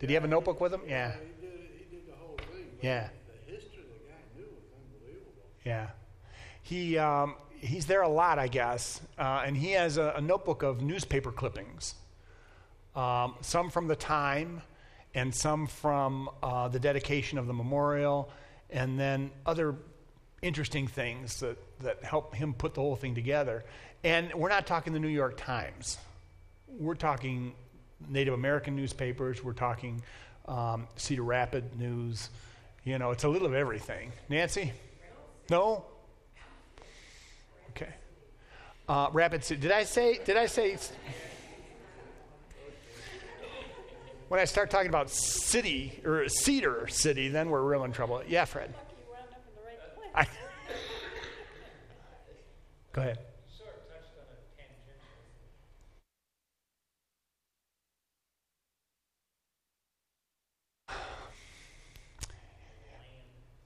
[0.00, 0.82] Did he have a notebook with him?
[0.88, 1.12] Yeah.
[1.12, 2.66] He did, he did the whole thing.
[2.80, 3.10] Yeah.
[3.28, 5.46] The history the guy knew was unbelievable.
[5.64, 5.90] Yeah.
[6.62, 9.00] He, um, he's there a lot, I guess.
[9.18, 11.94] Uh, and he has a, a notebook of newspaper clippings,
[12.94, 14.60] um, some from the time,
[15.14, 18.28] and some from uh, the dedication of the memorial,
[18.70, 19.76] and then other
[20.42, 23.64] interesting things that, that help him put the whole thing together.
[24.02, 25.98] And we're not talking the New York Times.
[26.66, 27.52] We're talking
[28.08, 29.44] Native American newspapers.
[29.44, 30.02] We're talking
[30.48, 32.30] um, Cedar Rapid News.
[32.84, 34.12] You know, it's a little of everything.
[34.28, 34.72] Nancy?
[35.50, 35.84] No?
[37.76, 37.92] Okay.
[38.88, 39.60] Uh, Rapid City.
[39.60, 40.20] Did I say?
[40.24, 40.76] Did I say?
[44.28, 48.22] When I start talking about city or Cedar City, then we're real in trouble.
[48.26, 48.72] Yeah, Fred.
[48.72, 48.74] You
[49.10, 49.78] wound up in the right
[50.14, 50.36] place.
[52.92, 53.18] Go ahead.
[53.18, 53.24] You
[53.58, 54.74] sort of touched on it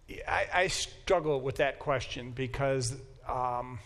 [0.08, 0.28] tangentially.
[0.28, 2.94] I, I struggle with that question because
[3.28, 3.78] um,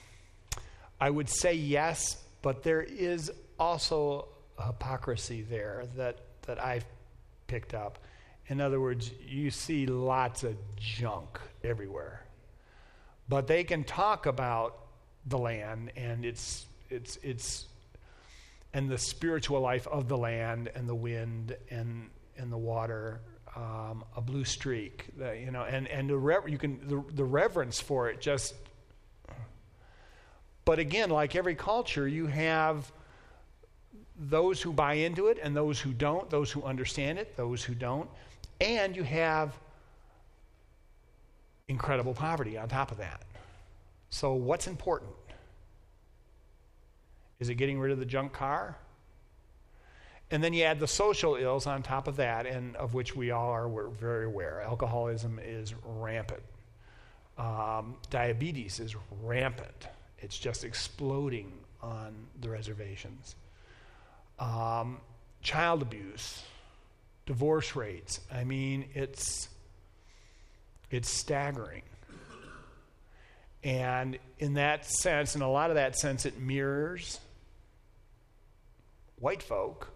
[1.00, 4.28] I would say yes, but there is also
[4.62, 6.84] hypocrisy there that, that I've
[7.46, 7.98] picked up.
[8.48, 12.24] In other words, you see lots of junk everywhere.
[13.28, 14.76] But they can talk about
[15.26, 17.66] the land and its, its, its,
[18.74, 23.20] and the spiritual life of the land and the wind and, and the water
[23.56, 27.24] um, a blue streak, the, you know, and and the rever- you can the, the
[27.24, 28.54] reverence for it just.
[30.70, 32.92] But again, like every culture, you have
[34.16, 37.74] those who buy into it and those who don't, those who understand it, those who
[37.74, 38.08] don't,
[38.60, 39.52] and you have
[41.66, 43.22] incredible poverty on top of that.
[44.10, 45.10] So, what's important?
[47.40, 48.76] Is it getting rid of the junk car?
[50.30, 53.32] And then you add the social ills on top of that, and of which we
[53.32, 54.62] all are very aware.
[54.62, 56.44] Alcoholism is rampant.
[57.38, 59.88] Um, diabetes is rampant.
[60.20, 61.52] It's just exploding
[61.82, 63.36] on the reservations.
[64.38, 64.98] Um,
[65.42, 66.42] child abuse,
[67.26, 68.20] divorce rates.
[68.32, 69.48] I mean, it's
[70.90, 71.82] it's staggering.
[73.62, 77.20] And in that sense, in a lot of that sense, it mirrors
[79.18, 79.92] white folk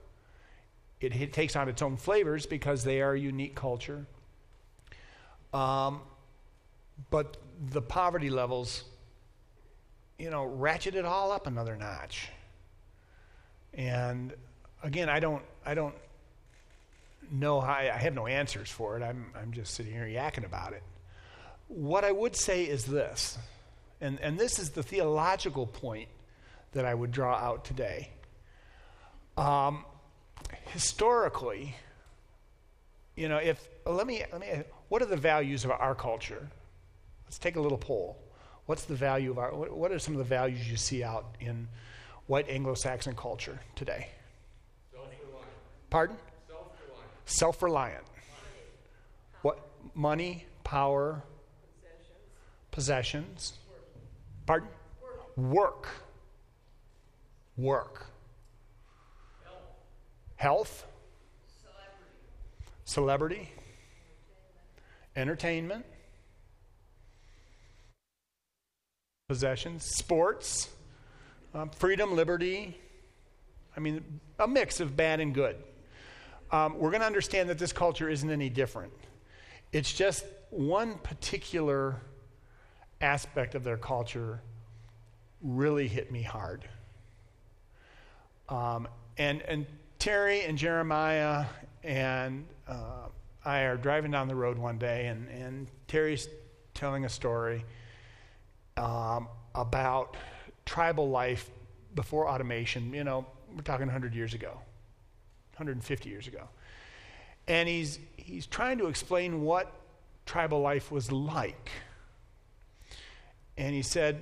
[1.04, 4.06] it, it takes on its own flavors because they are a unique culture.
[5.52, 6.00] Um,
[7.10, 7.36] but
[7.70, 8.84] the poverty levels,
[10.18, 12.28] you know, ratchet it all up another notch.
[13.72, 14.32] And
[14.82, 15.94] again, I don't, I don't
[17.30, 19.02] know how, I have no answers for it.
[19.02, 20.82] I'm, I'm just sitting here yakking about it.
[21.68, 23.38] What I would say is this,
[24.00, 26.08] and, and this is the theological point
[26.72, 28.10] that I would draw out today.
[29.36, 29.84] Um,
[30.66, 31.74] historically,
[33.16, 34.48] you know, if let me let me
[34.88, 36.48] what are the values of our culture?
[37.26, 38.18] Let's take a little poll.
[38.66, 41.68] What's the value of our what are some of the values you see out in
[42.26, 44.08] white Anglo-Saxon culture today?
[44.92, 45.46] Self-reliant.
[45.90, 46.16] Pardon?
[46.48, 47.10] Self-reliant.
[47.26, 48.04] Self-reliant.
[49.42, 51.22] What money, power,
[52.70, 53.58] possessions.
[54.46, 54.68] Pardon?
[55.36, 55.88] Work.
[57.56, 58.06] Work.
[60.36, 60.86] Health,
[62.84, 63.50] celebrity,
[65.16, 65.86] entertainment,
[69.34, 70.68] possessions, sports,
[71.54, 72.78] um, freedom, liberty.
[73.76, 75.56] I mean, a mix of bad and good.
[76.52, 78.92] Um, we're going to understand that this culture isn't any different.
[79.72, 81.96] It's just one particular
[83.00, 84.40] aspect of their culture
[85.42, 86.68] really hit me hard.
[88.48, 88.86] Um,
[89.18, 89.66] and, and
[89.98, 91.46] Terry and Jeremiah
[91.82, 93.08] and uh,
[93.44, 96.28] I are driving down the road one day, and, and Terry's
[96.72, 97.64] telling a story
[98.76, 100.16] um, about
[100.64, 101.50] tribal life
[101.94, 102.92] before automation.
[102.92, 104.52] You know, we're talking 100 years ago,
[105.56, 106.48] 150 years ago.
[107.46, 109.72] And he's, he's trying to explain what
[110.26, 111.70] tribal life was like.
[113.56, 114.20] And he said,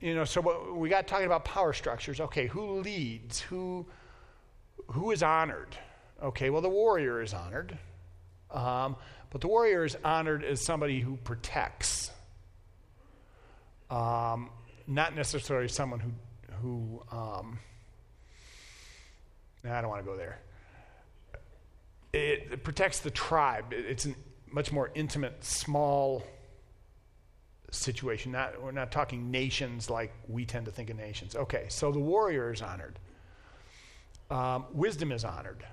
[0.00, 2.20] you know, so we got talking about power structures.
[2.20, 3.40] Okay, who leads?
[3.40, 3.86] Who
[4.92, 5.76] who is honored?
[6.22, 7.76] Okay, well, the warrior is honored.
[8.50, 8.96] Um,
[9.30, 12.10] but the warrior is honored as somebody who protects,
[13.90, 14.50] um,
[14.86, 16.12] not necessarily someone who,
[16.60, 17.58] who um,
[19.64, 20.40] I don't want to go there.
[22.12, 23.72] It, it protects the tribe.
[23.72, 24.14] It, it's a
[24.50, 26.24] much more intimate, small
[27.70, 28.32] situation.
[28.32, 31.36] Not, we're not talking nations like we tend to think of nations.
[31.36, 32.98] Okay, so the warrior is honored
[34.30, 35.64] um, wisdom is honored.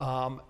[0.00, 0.40] Um,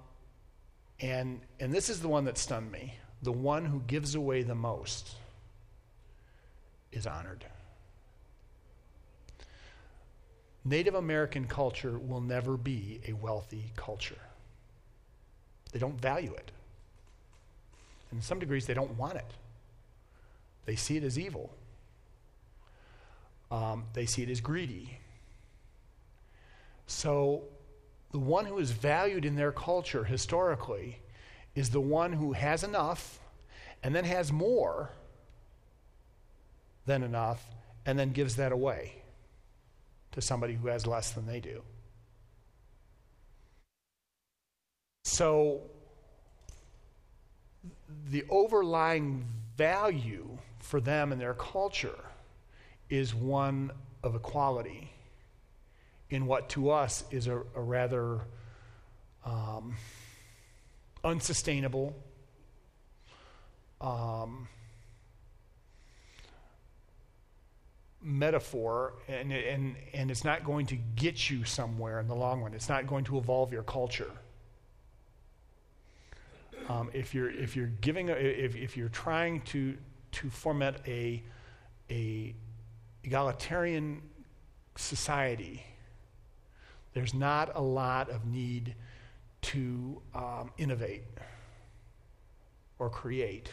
[1.01, 2.95] and, and this is the one that stunned me.
[3.23, 5.11] The one who gives away the most
[6.93, 7.45] is honored.
[10.65, 14.19] Native American culture will never be a wealthy culture.
[15.73, 16.51] They don't value it.
[18.11, 19.33] And in some degrees, they don't want it.
[20.67, 21.51] They see it as evil,
[23.51, 24.99] um, they see it as greedy.
[26.87, 27.45] So,
[28.11, 30.99] the one who is valued in their culture historically
[31.55, 33.19] is the one who has enough
[33.83, 34.91] and then has more
[36.87, 37.45] than enough
[37.87, 39.03] and then gives that away
[40.13, 41.63] to somebody who has less than they do.
[45.05, 45.63] So,
[48.11, 49.25] the overlying
[49.57, 51.99] value for them and their culture
[52.89, 53.71] is one
[54.03, 54.93] of equality
[56.11, 58.21] in what to us is a, a rather
[59.25, 59.77] um,
[61.05, 61.95] unsustainable,
[63.81, 64.49] um,
[68.03, 72.55] metaphor, and, and, and it's not going to get you somewhere in the long run.
[72.55, 74.11] It's not going to evolve your culture.
[76.69, 79.77] Um, if you're if you're giving a, if if you're trying to
[80.13, 81.23] to foment a
[81.91, 82.35] a
[83.03, 84.03] egalitarian
[84.77, 85.65] society,
[86.93, 88.75] there's not a lot of need
[89.43, 91.03] to um, innovate
[92.79, 93.53] or create.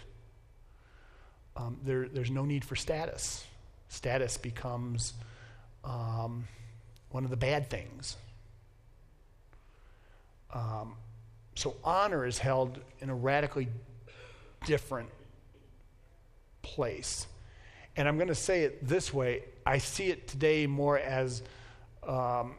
[1.55, 3.45] Um, there, there's no need for status.
[3.89, 5.13] Status becomes
[5.83, 6.47] um,
[7.09, 8.17] one of the bad things.
[10.53, 10.95] Um,
[11.55, 13.67] so honor is held in a radically
[14.65, 15.09] different
[16.61, 17.27] place.
[17.95, 21.41] And I'm going to say it this way I see it today more as
[22.07, 22.55] um,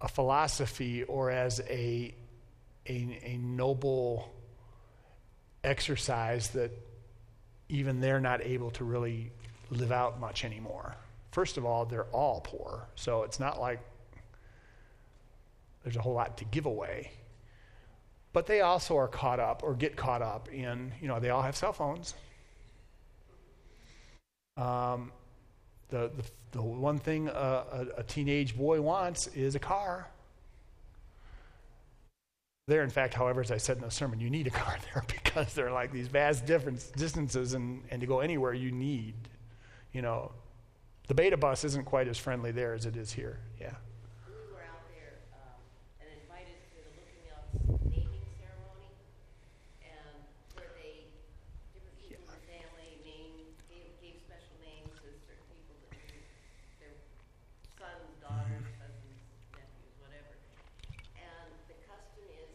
[0.00, 2.14] a philosophy or as a,
[2.88, 4.32] a, a noble
[5.64, 6.70] exercise that
[7.68, 9.30] even they're not able to really
[9.70, 10.94] live out much anymore.
[11.32, 13.80] First of all, they're all poor, so it's not like
[15.82, 17.10] there's a whole lot to give away.
[18.32, 21.42] But they also are caught up or get caught up in, you know, they all
[21.42, 22.14] have cell phones.
[24.56, 25.12] Um,
[25.88, 30.08] the, the, the one thing a, a, a teenage boy wants is a car.
[32.68, 35.04] There, in fact, however, as I said in the sermon, you need a car there
[35.06, 39.14] because there are like these vast different distances, and, and to go anywhere you need,
[39.92, 40.32] you know,
[41.06, 43.38] the beta bus isn't quite as friendly there as it is here.
[43.60, 43.70] Yeah.
[44.26, 45.62] We were out there um,
[46.02, 48.90] and invited to the Looking Elk's naming ceremony,
[49.86, 50.18] and
[50.58, 51.06] where they,
[51.70, 56.18] different people in the family named, gave, gave special names to certain people that knew
[56.82, 56.98] their
[57.78, 59.22] sons, daughters, cousins,
[59.54, 60.34] nephews, whatever.
[61.14, 62.50] And the custom is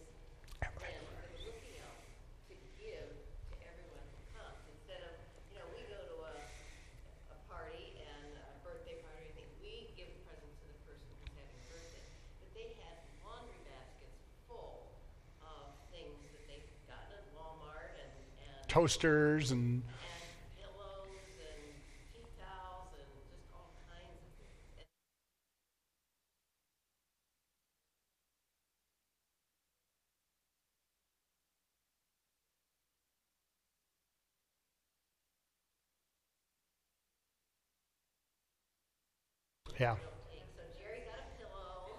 [0.83, 2.03] then for the Looking Out
[2.51, 5.13] to give to everyone who comes, instead of,
[5.47, 6.35] you know, we go to a,
[7.31, 11.05] a party and a birthday party, I think we give a present to the person
[11.21, 12.03] who's having a birthday.
[12.41, 14.89] But they had laundry baskets full
[15.45, 19.83] of things that they'd gotten at Walmart and, and, Toasters and and
[20.55, 21.75] pillows and
[22.15, 24.87] tea towels and just all kinds of things.
[39.67, 39.95] And yeah.
[40.55, 41.97] So Jerry got a pillow.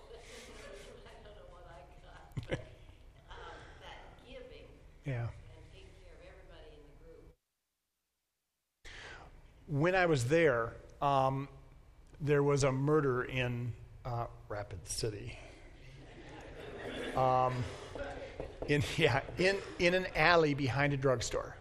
[1.05, 2.23] I don't know what I got.
[2.49, 2.61] but,
[3.31, 4.69] Um, that giving
[5.05, 5.27] Yeah.
[5.29, 7.35] and taking care of everybody in the group.
[9.69, 11.49] When I was there, um,
[12.21, 13.73] there was a murder in
[14.05, 15.39] uh, Rapid City.
[17.17, 17.65] Um,
[18.69, 21.57] in yeah, in in an alley behind a drugstore.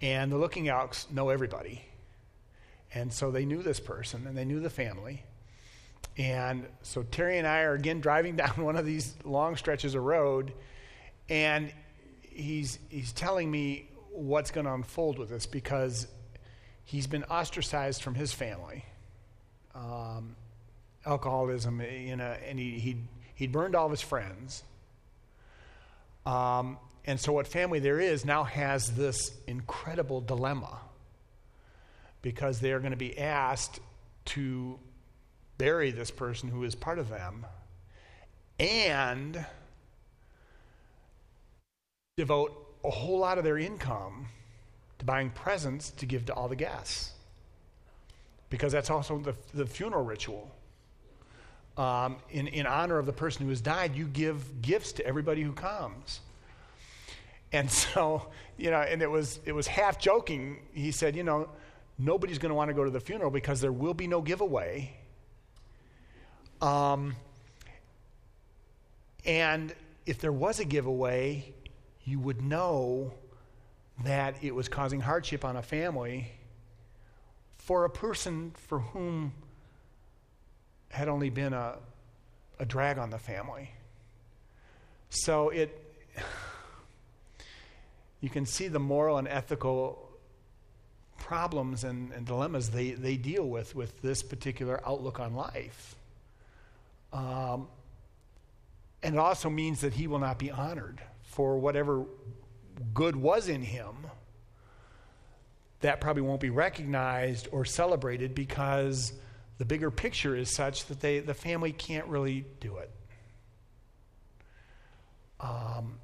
[0.00, 1.84] And the Looking Elks know everybody.
[2.94, 5.22] And so they knew this person and they knew the family.
[6.16, 10.04] And so Terry and I are again driving down one of these long stretches of
[10.04, 10.54] road,
[11.28, 11.70] and
[12.22, 16.06] he's he's telling me what's going to unfold with this because
[16.90, 18.84] he's been ostracized from his family,
[19.76, 20.34] um,
[21.06, 24.64] alcoholism, you know, and he he'd, he'd burned all of his friends.
[26.26, 30.80] Um, and so, what family there is now has this incredible dilemma
[32.22, 33.78] because they are going to be asked
[34.26, 34.76] to
[35.58, 37.46] bury this person who is part of them
[38.58, 39.46] and
[42.16, 42.52] devote
[42.84, 44.26] a whole lot of their income
[45.00, 47.12] to buying presents to give to all the guests.
[48.48, 50.50] Because that's also the, the funeral ritual.
[51.76, 55.42] Um, in, in honor of the person who has died, you give gifts to everybody
[55.42, 56.20] who comes.
[57.52, 60.58] And so, you know, and it was, it was half joking.
[60.72, 61.48] He said, you know,
[61.98, 64.94] nobody's going to want to go to the funeral because there will be no giveaway.
[66.60, 67.16] Um,
[69.24, 69.74] and
[70.04, 71.54] if there was a giveaway,
[72.04, 73.14] you would know
[74.04, 76.30] that it was causing hardship on a family
[77.58, 79.32] for a person for whom
[80.90, 81.76] had only been a,
[82.58, 83.70] a drag on the family.
[85.10, 85.76] So it
[88.20, 90.08] you can see the moral and ethical
[91.18, 95.94] problems and, and dilemmas they, they deal with with this particular outlook on life.
[97.12, 97.68] Um,
[99.02, 102.04] and it also means that he will not be honored for whatever
[102.94, 103.94] good was in him
[105.80, 109.12] that probably won't be recognized or celebrated because
[109.58, 112.90] the bigger picture is such that they, the family can't really do it.
[115.40, 115.98] Um,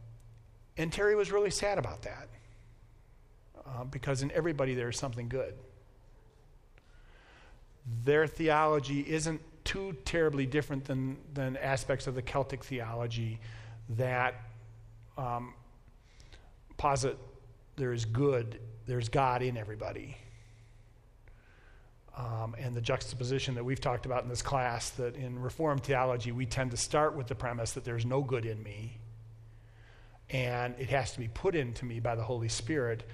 [0.77, 2.29] and Terry was really sad about that
[3.67, 5.55] uh, because in everybody there's something good.
[8.05, 13.39] Their theology isn't too terribly different than, than aspects of the Celtic theology
[13.91, 14.35] that
[15.19, 15.55] um,
[16.77, 17.19] posit
[17.77, 20.17] there is good, there's God in everybody.
[22.17, 26.33] Um, and the juxtaposition that we've talked about in this class that in Reformed theology,
[26.33, 28.99] we tend to start with the premise that there's no good in me
[30.31, 33.05] and it has to be put into me by the Holy Spirit.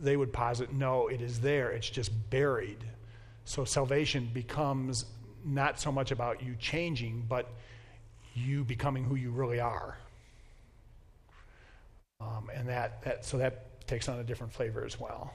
[0.00, 2.84] They would posit, no, it is there, it's just buried.
[3.44, 5.06] So salvation becomes
[5.44, 7.52] not so much about you changing, but
[8.34, 9.96] you becoming who you really are.
[12.22, 15.34] Um, and that, that, so that takes on a different flavor as well.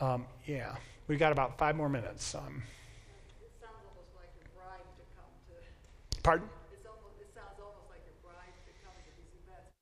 [0.00, 0.76] Um, yeah,
[1.08, 2.34] we've got about five more minutes.
[2.34, 2.62] Um,
[3.42, 6.48] It sounds almost like you're bribed to come to, pardon?
[6.72, 9.74] it's almost, it sounds almost like you're to come to these events.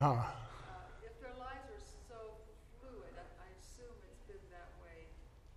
[0.00, 0.14] Huh.
[0.14, 0.30] Uh,
[1.02, 2.38] If their lives are so
[2.78, 5.10] fluid, I, I assume it's been that way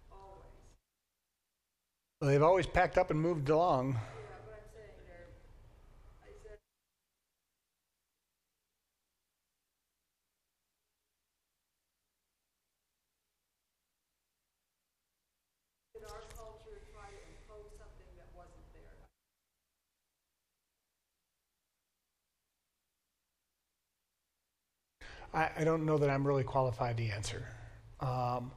[0.10, 0.50] always.
[2.22, 3.98] They've always packed up and moved along.
[25.34, 27.46] I don't know that I'm really qualified to answer.
[28.00, 28.52] Um,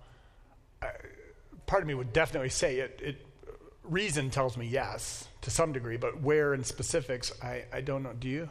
[0.82, 0.88] I,
[1.66, 3.26] part of me would definitely say it, it.
[3.84, 8.14] Reason tells me yes to some degree, but where in specifics, I, I don't know.
[8.14, 8.48] Do you?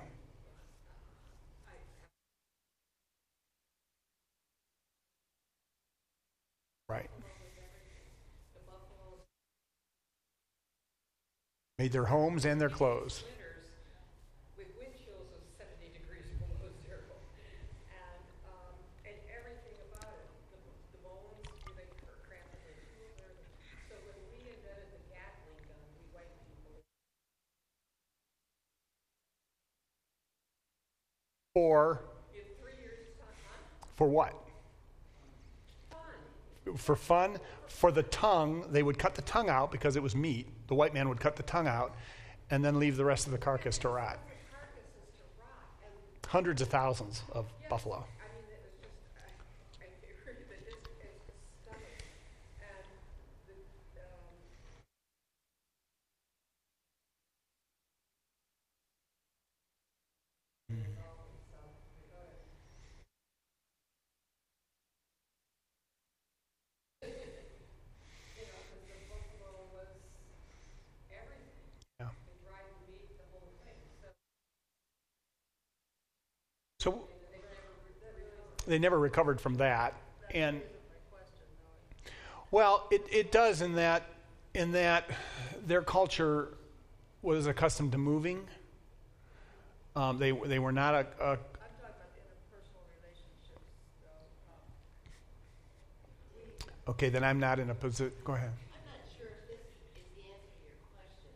[6.88, 7.10] Right.
[11.80, 13.24] Made their homes and their clothes.
[13.24, 13.66] winters
[14.58, 17.02] with wind chills of 70 degrees below zero.
[17.90, 18.74] And, um,
[19.04, 20.60] and everything about it, the,
[20.94, 21.44] the bones,
[21.76, 22.62] they cr- cramped in
[23.18, 23.34] their
[23.90, 26.86] So when we invented the Gatling gun, we white people,
[31.54, 32.02] For
[32.34, 33.88] in three years' time, huh?
[33.96, 34.34] for what?
[35.90, 36.78] Fun.
[36.78, 37.38] for fun,
[37.68, 40.48] for the tongue, they would cut the tongue out because it was meat.
[40.68, 41.96] The white man would cut the tongue out
[42.50, 44.20] and then leave the rest of the carcass to rot.
[44.50, 45.50] Carcasses to rot.
[45.84, 48.06] And, Hundreds of thousands of buffalo.
[48.20, 49.30] I mean, it was just, I,
[49.84, 52.02] I agree that it's, it's stunning.
[52.60, 52.86] And
[53.48, 53.54] the,
[54.02, 54.36] um,
[68.36, 69.90] you know, because the buffalo was
[71.12, 71.70] everything.
[72.00, 72.10] Yeah.
[72.28, 73.78] The dried meat, the whole thing.
[74.02, 74.10] So
[76.80, 77.08] So
[78.66, 79.94] they never recovered from that.
[80.32, 80.62] And
[82.52, 84.04] well, it, it does in that
[84.54, 85.10] in that
[85.66, 86.50] their culture
[87.22, 88.46] was accustomed to moving.
[89.96, 91.38] Um, they they were not a, a
[96.90, 97.10] okay.
[97.10, 98.14] Then I'm not in a position.
[98.24, 98.50] Go ahead.
[98.50, 99.60] I'm not sure if this
[99.96, 101.32] is the answer to your question.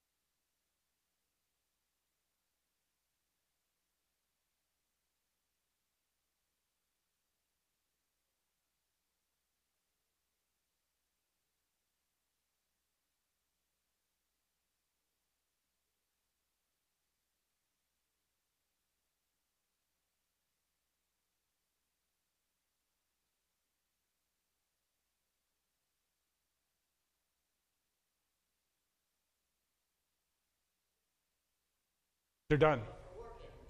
[32.49, 32.83] They're done.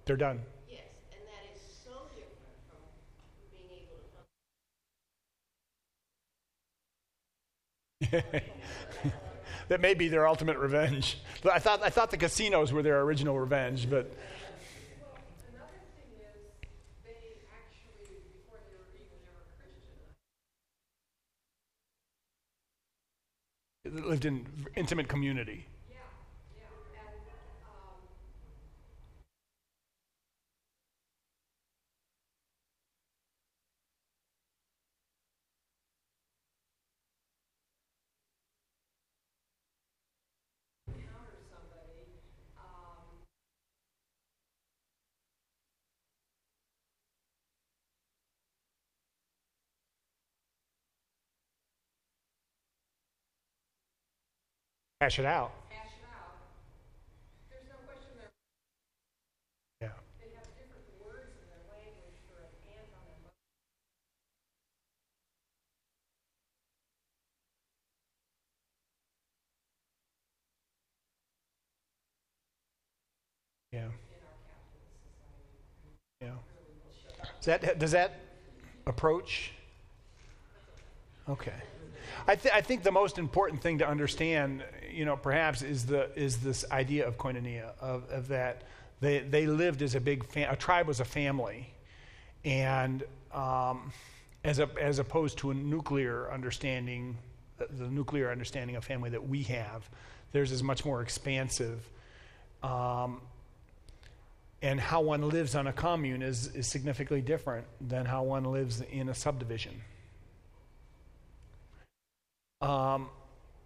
[0.05, 0.41] They're done.
[0.69, 2.77] Yes, and that is so different from
[3.51, 4.03] being able
[8.31, 8.41] to
[9.69, 11.17] that may be their ultimate revenge.
[11.41, 15.17] But I thought I thought the casinos were their original revenge, but Well,
[15.53, 16.35] another thing is,
[17.05, 17.11] they
[17.55, 18.91] actually, before they were
[23.85, 24.45] even ever lived in
[24.75, 25.65] intimate community.
[55.01, 55.51] Hash it out.
[55.69, 56.37] hash it out.
[57.49, 59.95] There's no question they're, Yeah.
[60.19, 63.35] they have different words in their language for an aunt on their mother.
[73.71, 73.87] Yeah.
[76.21, 76.37] Yeah.
[77.41, 78.19] Does that, does that
[78.87, 79.51] approach?
[81.27, 81.53] Okay.
[82.27, 86.09] I, th- I think the most important thing to understand, you know, perhaps is the
[86.15, 88.63] is this idea of koinonia of, of that
[88.99, 91.69] they they lived as a big fam- a tribe was a family,
[92.43, 93.91] and um,
[94.43, 97.17] as a, as opposed to a nuclear understanding,
[97.57, 99.87] the, nuclear understanding of family that we have,
[100.31, 101.87] theirs is much more expansive.
[102.63, 103.21] Um,
[104.61, 108.81] and how one lives on a commune is, is significantly different than how one lives
[108.81, 109.73] in a subdivision.
[112.61, 113.09] Um,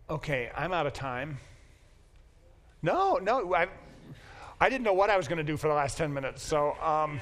[0.10, 1.38] okay, I'm out of time.
[2.82, 3.68] No, no, I,
[4.60, 6.44] I didn't know what I was going to do for the last 10 minutes.
[6.44, 7.20] So um,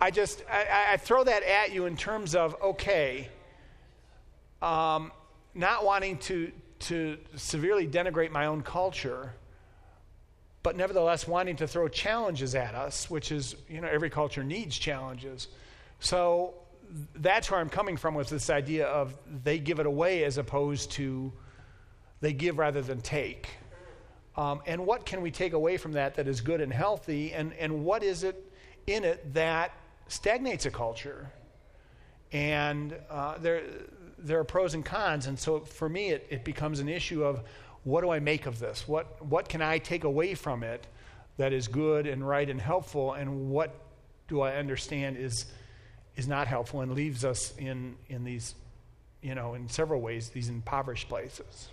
[0.00, 3.28] I just, I, I throw that at you in terms of, okay,
[4.60, 5.12] um,
[5.54, 9.34] not wanting to, to severely denigrate my own culture
[10.62, 14.78] but nevertheless wanting to throw challenges at us, which is, you know, every culture needs
[14.78, 15.48] challenges.
[15.98, 16.54] So
[17.16, 19.14] that's where I'm coming from with this idea of
[19.44, 21.32] they give it away as opposed to
[22.20, 23.48] they give rather than take.
[24.36, 27.32] Um, and what can we take away from that that is good and healthy?
[27.32, 28.50] And, and what is it
[28.86, 29.72] in it that
[30.08, 31.30] stagnates a culture?
[32.32, 33.62] And uh, there,
[34.18, 35.26] there are pros and cons.
[35.26, 37.42] And so for me, it, it becomes an issue of
[37.84, 38.86] what do I make of this?
[38.86, 40.86] What, what can I take away from it
[41.36, 43.14] that is good and right and helpful?
[43.14, 43.74] And what
[44.28, 45.46] do I understand is,
[46.16, 48.54] is not helpful and leaves us in, in these,
[49.22, 51.68] you know, in several ways, these impoverished places?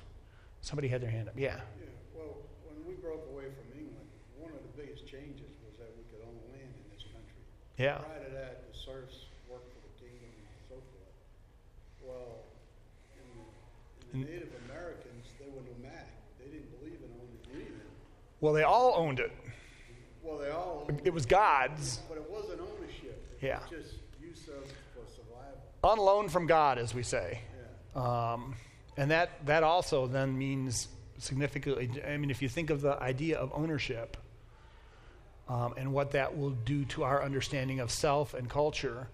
[0.61, 1.35] Somebody had their hand up.
[1.37, 1.55] Yeah.
[1.79, 2.35] Yeah, well,
[2.67, 6.19] when we broke away from England, one of the biggest changes was that we could
[6.27, 7.41] own land in this country.
[7.77, 7.99] Yeah.
[8.03, 11.15] Prior to that, the serfs worked for the kingdom and so forth.
[12.03, 12.43] Well,
[13.15, 16.11] in the, in the Native Americans, they were nomadic.
[16.39, 17.87] They didn't believe in owning anything.
[18.41, 19.31] Well, they all owned it.
[20.23, 23.15] Well, they all, owned It was God's, but it wasn't ownership.
[23.39, 23.59] It Yeah.
[23.63, 23.95] was just
[24.47, 25.61] use for survival.
[25.83, 27.41] on loan from God, as we say.
[27.95, 28.33] Yeah.
[28.33, 28.55] Um,
[28.97, 30.87] and that, that also then means
[31.17, 34.17] significantly, I mean, if you think of the idea of ownership
[35.47, 39.07] um, and what that will do to our understanding of self and culture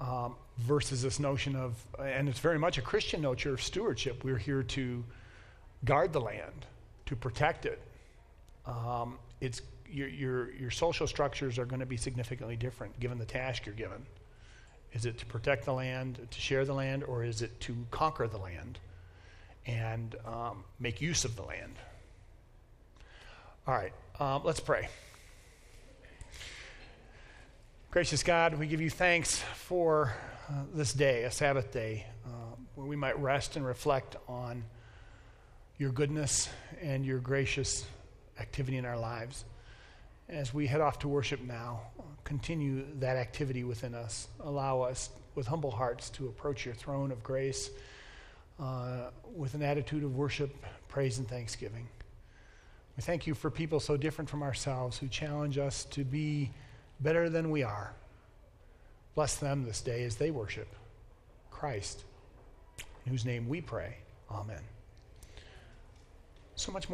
[0.00, 4.24] um, versus this notion of, and it's very much a Christian notion of stewardship.
[4.24, 5.04] We're here to
[5.84, 6.66] guard the land,
[7.06, 7.80] to protect it.
[8.66, 13.24] Um, it's, your, your, your social structures are going to be significantly different given the
[13.24, 14.04] task you're given.
[14.96, 18.26] Is it to protect the land, to share the land, or is it to conquer
[18.26, 18.78] the land
[19.66, 21.74] and um, make use of the land?
[23.66, 24.88] All right, um, let's pray.
[27.90, 30.14] Gracious God, we give you thanks for
[30.48, 34.64] uh, this day, a Sabbath day, uh, where we might rest and reflect on
[35.76, 36.48] your goodness
[36.80, 37.84] and your gracious
[38.40, 39.44] activity in our lives.
[40.30, 41.82] As we head off to worship now,
[42.26, 44.28] continue that activity within us.
[44.40, 47.70] Allow us, with humble hearts, to approach your throne of grace
[48.60, 50.54] uh, with an attitude of worship,
[50.88, 51.88] praise, and thanksgiving.
[52.96, 56.50] We thank you for people so different from ourselves who challenge us to be
[57.00, 57.94] better than we are.
[59.14, 60.68] Bless them this day as they worship
[61.50, 62.04] Christ,
[63.04, 63.96] in whose name we pray.
[64.30, 64.62] Amen.
[66.56, 66.84] So much more.